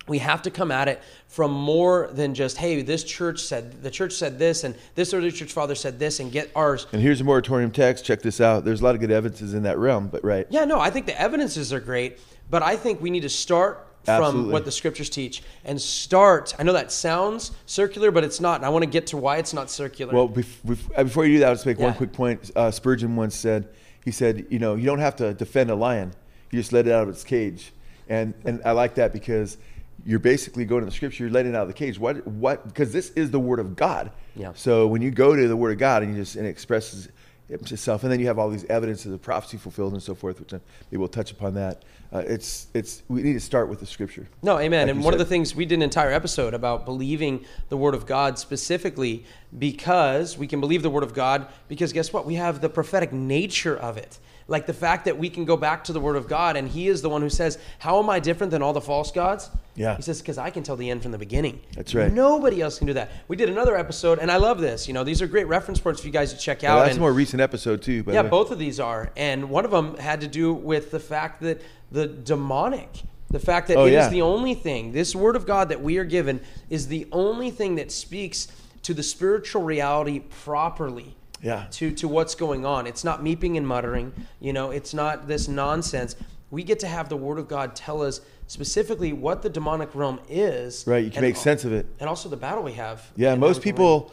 we 0.07 0.19
have 0.19 0.41
to 0.43 0.51
come 0.51 0.71
at 0.71 0.89
it 0.89 1.03
from 1.27 1.51
more 1.51 2.09
than 2.13 2.33
just 2.35 2.57
hey 2.57 2.81
this 2.81 3.05
church 3.05 3.41
said 3.41 3.83
the 3.83 3.91
church 3.91 4.13
said 4.15 4.39
this 4.39 4.65
and 4.65 4.75
this 4.95 5.13
early 5.13 5.31
church 5.31 5.53
father 5.53 5.75
said 5.75 5.99
this 5.99 6.19
and 6.21 6.33
get 6.33 6.51
ours 6.57 6.87
And 6.93 7.03
here's 7.03 7.21
a 7.21 7.25
Muratorian 7.25 7.73
text. 7.75 8.07
Check 8.07 8.23
this 8.23 8.41
out. 8.41 8.65
There's 8.65 8.81
a 8.81 8.85
lot 8.85 8.95
of 8.95 9.03
good 9.03 9.11
evidences 9.11 9.53
in 9.53 9.65
that 9.65 9.77
realm, 9.77 10.09
but 10.09 10.25
right. 10.25 10.47
yeah 10.51 10.65
no 10.65 10.81
i 10.81 10.89
think 10.89 11.05
the 11.07 11.21
evidences 11.21 11.73
are 11.75 11.81
great 11.81 12.19
but 12.49 12.63
i 12.63 12.75
think 12.77 13.03
we 13.03 13.11
need 13.11 13.23
to 13.23 13.29
start 13.29 13.87
from 14.05 14.51
what 14.51 14.65
the 14.65 14.71
scriptures 14.73 15.11
teach 15.11 15.43
and 15.65 15.81
start 15.81 16.55
i 16.59 16.63
know 16.63 16.73
that 16.73 16.91
sounds 16.91 17.53
circular 17.67 18.11
but 18.11 18.25
it's 18.25 18.41
not 18.41 18.57
and 18.57 18.65
i 18.65 18.69
want 18.69 18.83
to 18.83 18.89
get 18.91 19.07
to 19.07 19.17
why 19.17 19.37
it's 19.37 19.53
not 19.53 19.69
circular 19.71 20.13
Well, 20.15 20.29
bef- 20.29 20.61
bef- 20.67 20.97
before 21.05 21.27
you 21.27 21.35
do 21.35 21.41
that, 21.41 21.49
let's 21.51 21.67
make 21.67 21.79
Yeah. 21.79 21.87
one 21.87 21.95
quick 21.95 22.13
point. 22.13 22.51
Uh, 22.57 22.71
Spurgeon 22.71 23.17
once 23.17 23.35
said, 23.37 23.69
he 24.05 24.11
said, 24.11 24.47
you 24.49 24.59
know, 24.59 24.75
you 24.77 24.87
don't 24.87 25.01
have 25.01 25.17
to 25.17 25.35
defend 25.35 25.71
a 25.71 25.75
lion. 25.75 26.13
You 26.51 26.59
just 26.59 26.73
let 26.73 26.87
it 26.87 26.93
out 26.93 27.03
of 27.03 27.09
its 27.11 27.25
cage. 27.25 27.73
And, 28.09 28.33
and 28.45 28.63
I 28.65 28.71
like 28.73 28.95
that 28.95 29.13
because 29.13 29.59
you're 30.07 30.19
basically 30.19 30.65
going 30.65 30.81
to 30.81 30.87
the 30.87 30.93
scripture, 30.93 31.25
you're 31.25 31.33
letting 31.33 31.53
it 31.53 31.57
out 31.57 31.63
of 31.63 31.69
the 31.69 31.75
cage. 31.75 31.99
What, 31.99 32.27
what, 32.27 32.67
because 32.67 32.93
this 32.93 33.11
is 33.11 33.31
the 33.31 33.41
word 33.41 33.59
of 33.59 33.77
God. 33.77 34.11
Yeah. 34.35 34.53
So 34.55 34.87
when 34.87 35.03
you 35.03 35.11
go 35.11 35.37
to 35.37 35.47
the 35.49 35.57
word 35.57 35.73
of 35.73 35.79
God 35.79 36.03
and 36.03 36.17
you 36.17 36.23
just, 36.23 36.37
and 36.37 36.47
it 36.47 36.51
expresses 36.51 37.09
itself, 37.49 38.03
and 38.03 38.13
then 38.13 38.21
you 38.21 38.27
have 38.27 38.39
all 38.39 38.51
these 38.51 38.65
evidences 38.67 39.13
of 39.13 39.23
prophecy 39.23 39.57
fulfilled 39.57 39.93
and 39.93 40.03
so 40.03 40.15
forth, 40.15 40.39
which 40.41 40.53
uh, 40.53 40.59
maybe 40.91 40.99
we'll 40.99 41.09
touch 41.09 41.31
upon 41.33 41.55
that. 41.55 41.83
Uh, 42.13 42.19
it's, 42.27 42.69
it's, 42.75 43.03
we 43.09 43.23
need 43.23 43.35
to 43.35 43.41
start 43.41 43.69
with 43.69 43.81
the 43.81 43.87
scripture. 43.87 44.27
No, 44.43 44.59
amen. 44.59 44.87
Like 44.87 44.97
and 44.97 45.05
one 45.05 45.13
of 45.13 45.19
the 45.19 45.27
things 45.27 45.55
we 45.55 45.67
did 45.67 45.77
an 45.77 45.83
entire 45.83 46.13
episode 46.13 46.55
about 46.55 46.85
believing 46.85 47.45
the 47.69 47.77
Word 47.77 47.95
of 47.95 48.07
God 48.07 48.39
specifically 48.39 49.25
because 49.59 50.39
we 50.39 50.47
can 50.47 50.61
believe 50.61 50.83
the 50.83 50.91
Word 50.91 51.03
of 51.03 51.15
God 51.15 51.47
because 51.69 51.93
guess 51.93 52.13
what? 52.13 52.25
We 52.25 52.35
have 52.35 52.61
the 52.61 52.69
prophetic 52.69 53.13
nature 53.13 53.77
of 53.77 53.99
it. 53.99 54.19
Like 54.47 54.65
the 54.65 54.73
fact 54.73 55.05
that 55.05 55.19
we 55.19 55.29
can 55.29 55.45
go 55.45 55.59
back 55.59 55.85
to 55.85 55.93
the 55.93 56.01
Word 56.01 56.17
of 56.17 56.29
God 56.29 56.57
and 56.57 56.69
He 56.69 56.89
is 56.89 57.03
the 57.03 57.11
one 57.11 57.21
who 57.21 57.29
says, 57.29 57.59
How 57.79 57.99
am 57.99 58.09
I 58.09 58.21
different 58.21 58.51
than 58.51 58.63
all 58.63 58.73
the 58.73 58.81
false 58.81 59.11
gods? 59.11 59.51
Yeah. 59.79 59.97
He 59.97 60.03
says, 60.03 60.21
Because 60.21 60.39
I 60.39 60.51
can 60.51 60.63
tell 60.63 60.77
the 60.77 60.91
end 60.91 61.03
from 61.03 61.13
the 61.13 61.19
beginning. 61.19 61.61
That's 61.75 61.95
right. 61.95 62.13
Nobody 62.13 62.61
else 62.61 62.79
can 62.79 62.87
do 62.87 62.93
that. 62.95 63.11
We 63.29 63.37
did 63.37 63.49
another 63.49 63.77
episode, 63.77 64.19
and 64.19 64.31
I 64.31 64.37
love 64.37 64.61
this. 64.61 64.89
You 64.89 64.95
know, 64.95 65.05
these 65.05 65.23
are 65.23 65.27
great 65.27 65.47
reference 65.47 65.79
points 65.81 66.01
for 66.01 66.07
you 66.07 66.13
guys 66.13 66.33
to 66.33 66.39
check 66.39 66.65
out. 66.65 66.75
Well, 66.77 66.85
that's 66.85 66.91
and- 66.97 66.99
a 66.99 67.01
more 67.03 67.13
recent 67.13 67.41
episode 67.41 67.81
too. 67.83 68.05
Yeah, 68.07 68.23
both 68.25 68.51
of 68.51 68.59
these 68.59 68.81
are. 68.81 69.11
And 69.17 69.49
one 69.51 69.65
of 69.65 69.71
them 69.71 69.97
had 69.97 70.21
to 70.23 70.27
do 70.29 70.53
with 70.53 70.91
the 70.91 71.01
fact 71.01 71.41
that 71.43 71.63
the 71.93 72.07
demonic, 72.07 72.89
the 73.31 73.39
fact 73.39 73.69
that 73.69 73.77
Oh, 73.77 73.85
it 73.87 73.91
is 73.91 74.05
yeah. 74.05 74.09
the 74.09 74.23
only 74.23 74.55
thing, 74.55 74.93
this 74.93 75.15
word 75.15 75.37
of 75.37 75.47
God 75.47 75.69
that 75.69 75.81
we 75.81 75.97
are 75.99 76.05
given 76.05 76.41
is 76.71 76.89
the 76.89 77.07
only 77.13 77.51
thing 77.51 77.77
that 77.77 77.93
speaks 77.93 78.49
to 78.83 78.95
the 78.95 79.03
spiritual 79.03 79.63
reality 79.63 80.21
properly. 80.21 81.15
Yeah. 81.41 81.67
To, 81.73 81.93
to 81.93 82.09
what's 82.09 82.35
going 82.35 82.67
on. 82.67 82.89
It's 82.89 83.05
not 83.05 83.23
meeping 83.23 83.57
and 83.57 83.65
muttering. 83.67 84.13
You 84.41 84.53
know, 84.53 84.73
it's 84.73 84.93
not 84.93 85.29
this 85.29 85.47
nonsense. 85.47 86.17
We 86.51 86.65
get 86.65 86.81
to 86.81 86.89
have 86.89 87.09
the 87.09 87.17
word 87.17 87.39
of 87.39 87.47
God 87.47 87.77
tell 87.77 88.03
us 88.03 88.21
specifically 88.49 89.13
what 89.13 89.43
the 89.43 89.51
demonic 89.51 89.95
realm 89.95 90.19
is. 90.29 90.85
Right, 90.87 91.05
you 91.05 91.11
can 91.11 91.23
make 91.23 91.37
sense 91.37 91.65
of 91.65 91.73
it. 91.73 91.87
And 92.01 92.09
also 92.09 92.29
the 92.29 92.37
battle 92.37 92.65
we 92.65 92.73
have. 92.73 93.09
Yeah, 93.15 93.37
most 93.37 93.63
people, 93.63 94.13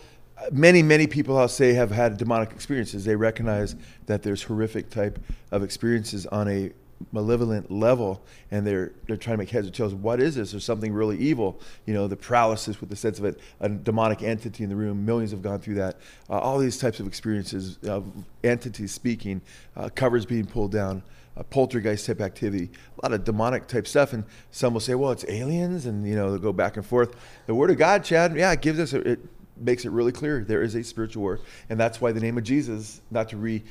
many, 0.52 0.84
many 0.84 1.08
people, 1.08 1.38
I'll 1.38 1.48
say, 1.48 1.74
have 1.74 1.90
had 1.90 2.18
demonic 2.18 2.52
experiences. 2.52 3.06
They 3.06 3.16
recognize 3.16 3.76
that 4.06 4.22
there's 4.22 4.44
horrific 4.44 4.92
type 4.92 5.20
of 5.52 5.64
experiences 5.64 6.28
on 6.28 6.48
a 6.48 6.72
malevolent 7.12 7.70
level, 7.70 8.24
and 8.52 8.66
they're 8.66 8.94
they're 9.06 9.18
trying 9.18 9.36
to 9.36 9.40
make 9.40 9.50
heads 9.50 9.68
or 9.68 9.72
tails. 9.72 9.94
What 9.94 10.22
is 10.22 10.36
this? 10.36 10.52
There's 10.52 10.64
something 10.64 10.94
really 10.94 11.18
evil. 11.18 11.60
You 11.86 11.94
know, 11.94 12.08
the 12.08 12.16
paralysis 12.16 12.80
with 12.80 12.90
the 12.90 12.96
sense 12.96 13.20
of 13.20 13.26
it, 13.26 13.40
a 13.60 13.70
demonic 13.70 14.22
entity 14.22 14.64
in 14.64 14.70
the 14.70 14.76
room. 14.76 15.06
Millions 15.06 15.32
have 15.32 15.42
gone 15.42 15.60
through 15.60 15.76
that. 15.76 15.98
Uh, 16.30 16.40
all 16.40 16.58
these 16.58 16.78
types 16.78 17.00
of 17.00 17.08
experiences, 17.08 17.78
of 17.84 18.12
entities 18.44 18.94
speaking, 18.94 19.42
uh, 19.76 19.90
covers 19.94 20.26
being 20.26 20.46
pulled 20.46 20.72
down. 20.72 21.04
Uh, 21.38 21.44
poltergeist 21.44 22.06
type 22.06 22.22
activity, 22.22 22.70
a 22.98 23.06
lot 23.06 23.14
of 23.14 23.26
demonic 23.26 23.68
type 23.68 23.86
stuff, 23.86 24.14
and 24.14 24.24
some 24.52 24.72
will 24.72 24.80
say, 24.80 24.96
"Well, 24.96 25.12
it's 25.12 25.26
aliens," 25.28 25.86
and 25.86 26.08
you 26.08 26.16
know 26.16 26.30
they'll 26.30 26.40
go 26.40 26.54
back 26.54 26.78
and 26.78 26.86
forth. 26.86 27.14
The 27.46 27.54
Word 27.54 27.72
of 27.72 27.78
God, 27.78 28.06
Chad, 28.06 28.38
yeah, 28.38 28.54
it 28.54 28.62
gives 28.62 28.80
us 28.80 28.94
a, 28.94 29.00
it 29.02 29.20
makes 29.58 29.84
it 29.84 29.92
really 29.92 30.14
clear 30.14 30.46
there 30.46 30.62
is 30.62 30.76
a 30.76 30.84
spiritual 30.84 31.24
war, 31.24 31.40
and 31.70 31.78
that's 31.78 32.00
why 32.00 32.14
the 32.14 32.22
name 32.22 32.38
of 32.38 32.46
Jesus, 32.46 33.02
not 33.12 33.28
to 33.30 33.38
re, 33.38 33.62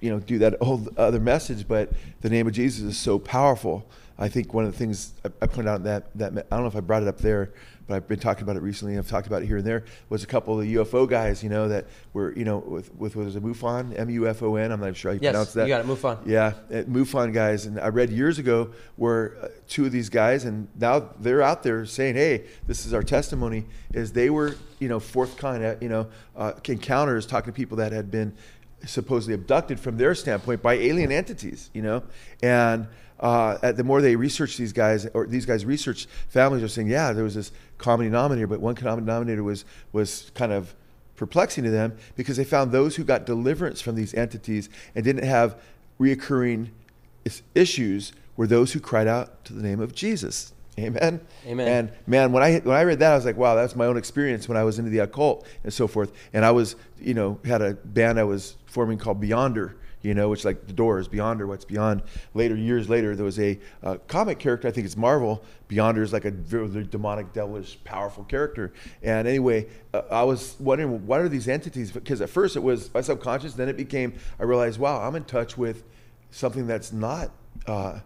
you 0.00 0.10
know, 0.10 0.18
do 0.18 0.38
that 0.38 0.56
old 0.62 0.96
other 0.96 1.20
message, 1.20 1.68
but 1.68 1.92
the 2.22 2.30
name 2.30 2.46
of 2.46 2.54
Jesus 2.54 2.82
is 2.82 2.96
so 2.96 3.18
powerful. 3.18 3.86
I 4.18 4.28
think 4.28 4.54
one 4.54 4.64
of 4.64 4.72
the 4.72 4.78
things 4.78 5.12
I, 5.24 5.28
I 5.42 5.46
pointed 5.46 5.70
out 5.70 5.82
that 5.84 6.16
that 6.16 6.32
I 6.50 6.56
don't 6.56 6.60
know 6.62 6.66
if 6.68 6.76
I 6.76 6.80
brought 6.80 7.02
it 7.02 7.08
up 7.08 7.18
there, 7.18 7.52
but 7.88 7.94
I've 7.96 8.06
been 8.06 8.20
talking 8.20 8.44
about 8.44 8.54
it 8.56 8.62
recently. 8.62 8.94
and 8.94 9.00
I've 9.04 9.10
talked 9.10 9.26
about 9.26 9.42
it 9.42 9.46
here 9.46 9.56
and 9.56 9.66
there. 9.66 9.84
Was 10.08 10.22
a 10.22 10.26
couple 10.26 10.54
of 10.58 10.64
the 10.64 10.76
UFO 10.76 11.08
guys, 11.08 11.42
you 11.42 11.48
know, 11.50 11.66
that 11.68 11.86
were 12.12 12.32
you 12.36 12.44
know 12.44 12.58
with 12.58 12.94
with 12.94 13.16
was 13.16 13.34
it 13.34 13.42
MUFON, 13.42 13.98
M 13.98 14.10
U 14.10 14.28
F 14.28 14.40
O 14.42 14.54
N. 14.54 14.70
I'm 14.70 14.80
not 14.80 14.94
sure 14.96 15.10
how 15.10 15.14
you 15.14 15.20
Yes, 15.20 15.32
pronounce 15.32 15.52
that. 15.54 15.62
you 15.66 15.74
got 15.74 15.80
it, 15.80 15.86
MUFON. 15.88 16.18
Yeah, 16.26 16.52
at 16.70 16.86
MUFON 16.86 17.32
guys, 17.32 17.66
and 17.66 17.80
I 17.80 17.88
read 17.88 18.10
years 18.10 18.38
ago 18.38 18.70
where 18.94 19.36
uh, 19.42 19.48
two 19.66 19.84
of 19.86 19.90
these 19.90 20.08
guys, 20.08 20.44
and 20.44 20.68
now 20.78 21.10
they're 21.18 21.42
out 21.42 21.64
there 21.64 21.84
saying, 21.84 22.14
"Hey, 22.14 22.44
this 22.68 22.86
is 22.86 22.94
our 22.94 23.02
testimony." 23.02 23.64
Is 23.92 24.12
they 24.12 24.30
were, 24.30 24.54
you 24.78 24.88
know, 24.88 25.00
fourth 25.00 25.36
kind, 25.36 25.64
of, 25.64 25.82
you 25.82 25.88
know, 25.88 26.06
uh, 26.36 26.52
encounters 26.68 27.26
talking 27.26 27.52
to 27.52 27.56
people 27.56 27.76
that 27.78 27.90
had 27.92 28.10
been 28.12 28.32
supposedly 28.86 29.34
abducted 29.34 29.80
from 29.80 29.96
their 29.96 30.14
standpoint 30.14 30.62
by 30.62 30.74
alien 30.74 31.10
entities, 31.10 31.70
you 31.74 31.82
know, 31.82 32.04
and. 32.42 32.86
Uh, 33.24 33.56
at 33.62 33.78
the 33.78 33.82
more 33.82 34.02
they 34.02 34.16
research 34.16 34.58
these 34.58 34.74
guys, 34.74 35.06
or 35.14 35.26
these 35.26 35.46
guys 35.46 35.64
research 35.64 36.06
families 36.28 36.62
are 36.62 36.68
saying, 36.68 36.88
yeah, 36.88 37.10
there 37.10 37.24
was 37.24 37.34
this 37.34 37.52
common 37.78 38.04
denominator, 38.04 38.46
but 38.46 38.60
one 38.60 38.74
common 38.74 39.06
denominator 39.06 39.42
was 39.42 39.64
was 39.92 40.30
kind 40.34 40.52
of 40.52 40.74
perplexing 41.16 41.64
to 41.64 41.70
them 41.70 41.96
because 42.16 42.36
they 42.36 42.44
found 42.44 42.70
those 42.70 42.96
who 42.96 43.02
got 43.02 43.24
deliverance 43.24 43.80
from 43.80 43.94
these 43.94 44.12
entities 44.12 44.68
and 44.94 45.06
didn't 45.06 45.24
have 45.24 45.58
reoccurring 45.98 46.68
issues 47.54 48.12
were 48.36 48.46
those 48.46 48.74
who 48.74 48.80
cried 48.80 49.06
out 49.06 49.42
to 49.46 49.54
the 49.54 49.62
name 49.62 49.80
of 49.80 49.94
Jesus. 49.94 50.52
Amen. 50.78 51.20
Amen. 51.46 51.68
And 51.68 51.92
man, 52.06 52.30
when 52.30 52.42
I 52.42 52.58
when 52.58 52.76
I 52.76 52.82
read 52.82 52.98
that, 52.98 53.12
I 53.12 53.16
was 53.16 53.24
like, 53.24 53.38
wow, 53.38 53.54
that's 53.54 53.74
my 53.74 53.86
own 53.86 53.96
experience 53.96 54.48
when 54.48 54.58
I 54.58 54.64
was 54.64 54.78
into 54.78 54.90
the 54.90 54.98
occult 54.98 55.46
and 55.62 55.72
so 55.72 55.86
forth. 55.86 56.12
And 56.34 56.44
I 56.44 56.50
was, 56.50 56.76
you 57.00 57.14
know, 57.14 57.38
had 57.46 57.62
a 57.62 57.72
band 57.72 58.20
I 58.20 58.24
was 58.24 58.56
forming 58.66 58.98
called 58.98 59.22
Beyonder. 59.22 59.76
You 60.04 60.12
know, 60.12 60.28
which 60.28 60.44
like 60.44 60.66
the 60.66 60.74
Doors, 60.74 61.08
Beyonder, 61.08 61.48
what's 61.48 61.64
beyond. 61.64 62.02
Later, 62.34 62.54
years 62.54 62.90
later, 62.90 63.16
there 63.16 63.24
was 63.24 63.40
a 63.40 63.58
uh, 63.82 63.96
comic 64.06 64.38
character. 64.38 64.68
I 64.68 64.70
think 64.70 64.84
it's 64.84 64.98
Marvel. 64.98 65.42
Beyonder 65.70 66.02
is 66.02 66.12
like 66.12 66.26
a 66.26 66.30
very 66.30 66.84
demonic, 66.84 67.32
devilish, 67.32 67.82
powerful 67.84 68.22
character. 68.24 68.74
And 69.02 69.26
anyway, 69.26 69.66
uh, 69.94 70.02
I 70.10 70.22
was 70.24 70.56
wondering 70.60 71.06
what 71.06 71.22
are 71.22 71.28
these 71.30 71.48
entities? 71.48 71.90
Because 71.90 72.20
at 72.20 72.28
first 72.28 72.54
it 72.54 72.62
was 72.62 72.92
my 72.92 73.00
subconscious. 73.00 73.54
Then 73.54 73.70
it 73.70 73.78
became. 73.78 74.12
I 74.38 74.42
realized, 74.42 74.78
wow, 74.78 75.00
I'm 75.00 75.14
in 75.16 75.24
touch 75.24 75.56
with 75.56 75.84
something 76.30 76.66
that's 76.66 76.92
not 76.92 77.30
uh, 77.66 78.00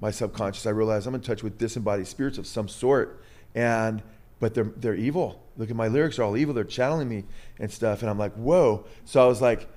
my 0.00 0.10
subconscious. 0.10 0.66
I 0.66 0.70
realized 0.70 1.06
I'm 1.06 1.14
in 1.14 1.20
touch 1.20 1.44
with 1.44 1.56
disembodied 1.56 2.08
spirits 2.08 2.36
of 2.36 2.48
some 2.48 2.66
sort, 2.66 3.22
and 3.54 4.02
but 4.40 4.54
they're 4.54 4.72
they're 4.76 4.96
evil. 4.96 5.40
Look 5.56 5.70
at 5.70 5.76
my 5.76 5.86
lyrics; 5.86 6.18
are 6.18 6.24
all 6.24 6.36
evil. 6.36 6.52
They're 6.52 6.64
channeling 6.64 7.08
me 7.08 7.24
and 7.60 7.70
stuff, 7.70 8.02
and 8.02 8.10
I'm 8.10 8.18
like, 8.18 8.32
whoa. 8.32 8.86
So 9.04 9.22
I 9.22 9.28
was 9.28 9.40
like, 9.40 9.68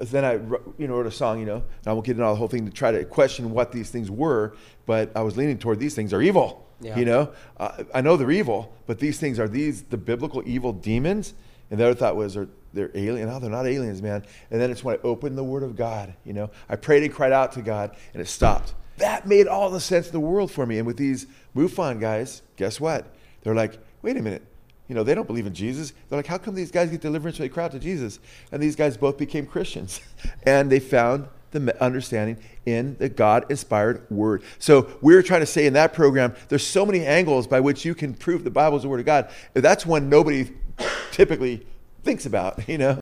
then 0.00 0.24
I 0.24 0.34
you 0.78 0.88
know 0.88 0.96
wrote 0.96 1.06
a 1.06 1.10
song. 1.10 1.40
You 1.40 1.46
know, 1.46 1.56
and 1.56 1.86
I 1.86 1.92
won't 1.92 2.06
get 2.06 2.12
into 2.12 2.24
all 2.24 2.34
the 2.34 2.38
whole 2.38 2.48
thing 2.48 2.66
to 2.66 2.72
try 2.72 2.90
to 2.90 3.04
question 3.04 3.50
what 3.50 3.72
these 3.72 3.90
things 3.90 4.10
were, 4.10 4.54
but 4.86 5.10
I 5.16 5.22
was 5.22 5.36
leaning 5.36 5.58
toward 5.58 5.78
these 5.78 5.94
things 5.94 6.12
are 6.12 6.22
evil. 6.22 6.66
Yeah. 6.80 6.98
You 6.98 7.04
know, 7.04 7.32
uh, 7.58 7.84
I 7.94 8.00
know 8.00 8.16
they're 8.16 8.30
evil, 8.30 8.74
but 8.86 8.98
these 8.98 9.20
things 9.20 9.38
are 9.38 9.48
these 9.48 9.82
the 9.82 9.96
biblical 9.96 10.42
evil 10.44 10.72
demons. 10.72 11.34
And 11.70 11.80
the 11.80 11.86
other 11.86 11.94
thought 11.94 12.16
was, 12.16 12.36
are 12.36 12.50
they're 12.74 12.90
alien? 12.94 13.28
No, 13.28 13.38
they're 13.38 13.50
not 13.50 13.66
aliens, 13.66 14.02
man. 14.02 14.24
And 14.50 14.60
then 14.60 14.70
it's 14.70 14.84
when 14.84 14.96
I 14.96 14.98
opened 15.02 15.38
the 15.38 15.44
Word 15.44 15.62
of 15.62 15.74
God. 15.74 16.12
You 16.22 16.34
know, 16.34 16.50
I 16.68 16.76
prayed 16.76 17.02
and 17.02 17.12
cried 17.12 17.32
out 17.32 17.52
to 17.52 17.62
God, 17.62 17.96
and 18.12 18.20
it 18.20 18.28
stopped. 18.28 18.74
That 18.98 19.26
made 19.26 19.46
all 19.46 19.70
the 19.70 19.80
sense 19.80 20.06
in 20.06 20.12
the 20.12 20.20
world 20.20 20.50
for 20.50 20.66
me. 20.66 20.76
And 20.76 20.86
with 20.86 20.98
these 20.98 21.26
MUFON 21.56 21.98
guys, 21.98 22.42
guess 22.56 22.78
what? 22.78 23.06
They're 23.42 23.54
like, 23.54 23.78
wait 24.02 24.18
a 24.18 24.22
minute. 24.22 24.44
You 24.88 24.94
know, 24.94 25.04
they 25.04 25.14
don't 25.14 25.26
believe 25.26 25.46
in 25.46 25.54
Jesus. 25.54 25.92
They're 26.08 26.18
like, 26.18 26.26
how 26.26 26.38
come 26.38 26.54
these 26.54 26.70
guys 26.70 26.90
get 26.90 27.00
deliverance 27.00 27.38
when 27.38 27.48
they 27.48 27.52
crowd 27.52 27.72
to 27.72 27.78
Jesus? 27.78 28.18
And 28.50 28.62
these 28.62 28.76
guys 28.76 28.96
both 28.96 29.16
became 29.16 29.46
Christians, 29.46 30.00
and 30.44 30.70
they 30.70 30.80
found 30.80 31.28
the 31.52 31.82
understanding 31.82 32.38
in 32.66 32.96
the 32.98 33.08
God 33.08 33.50
inspired 33.50 34.06
word. 34.10 34.42
So 34.58 34.90
we're 35.00 35.22
trying 35.22 35.40
to 35.40 35.46
say 35.46 35.66
in 35.66 35.74
that 35.74 35.92
program, 35.92 36.34
there's 36.48 36.66
so 36.66 36.84
many 36.84 37.04
angles 37.04 37.46
by 37.46 37.60
which 37.60 37.84
you 37.84 37.94
can 37.94 38.14
prove 38.14 38.42
the 38.42 38.50
Bible 38.50 38.76
is 38.76 38.82
the 38.82 38.88
word 38.88 39.00
of 39.00 39.06
God. 39.06 39.30
That's 39.54 39.84
one 39.84 40.08
nobody 40.08 40.50
typically 41.10 41.66
thinks 42.02 42.26
about, 42.26 42.68
you 42.68 42.78
know? 42.78 43.01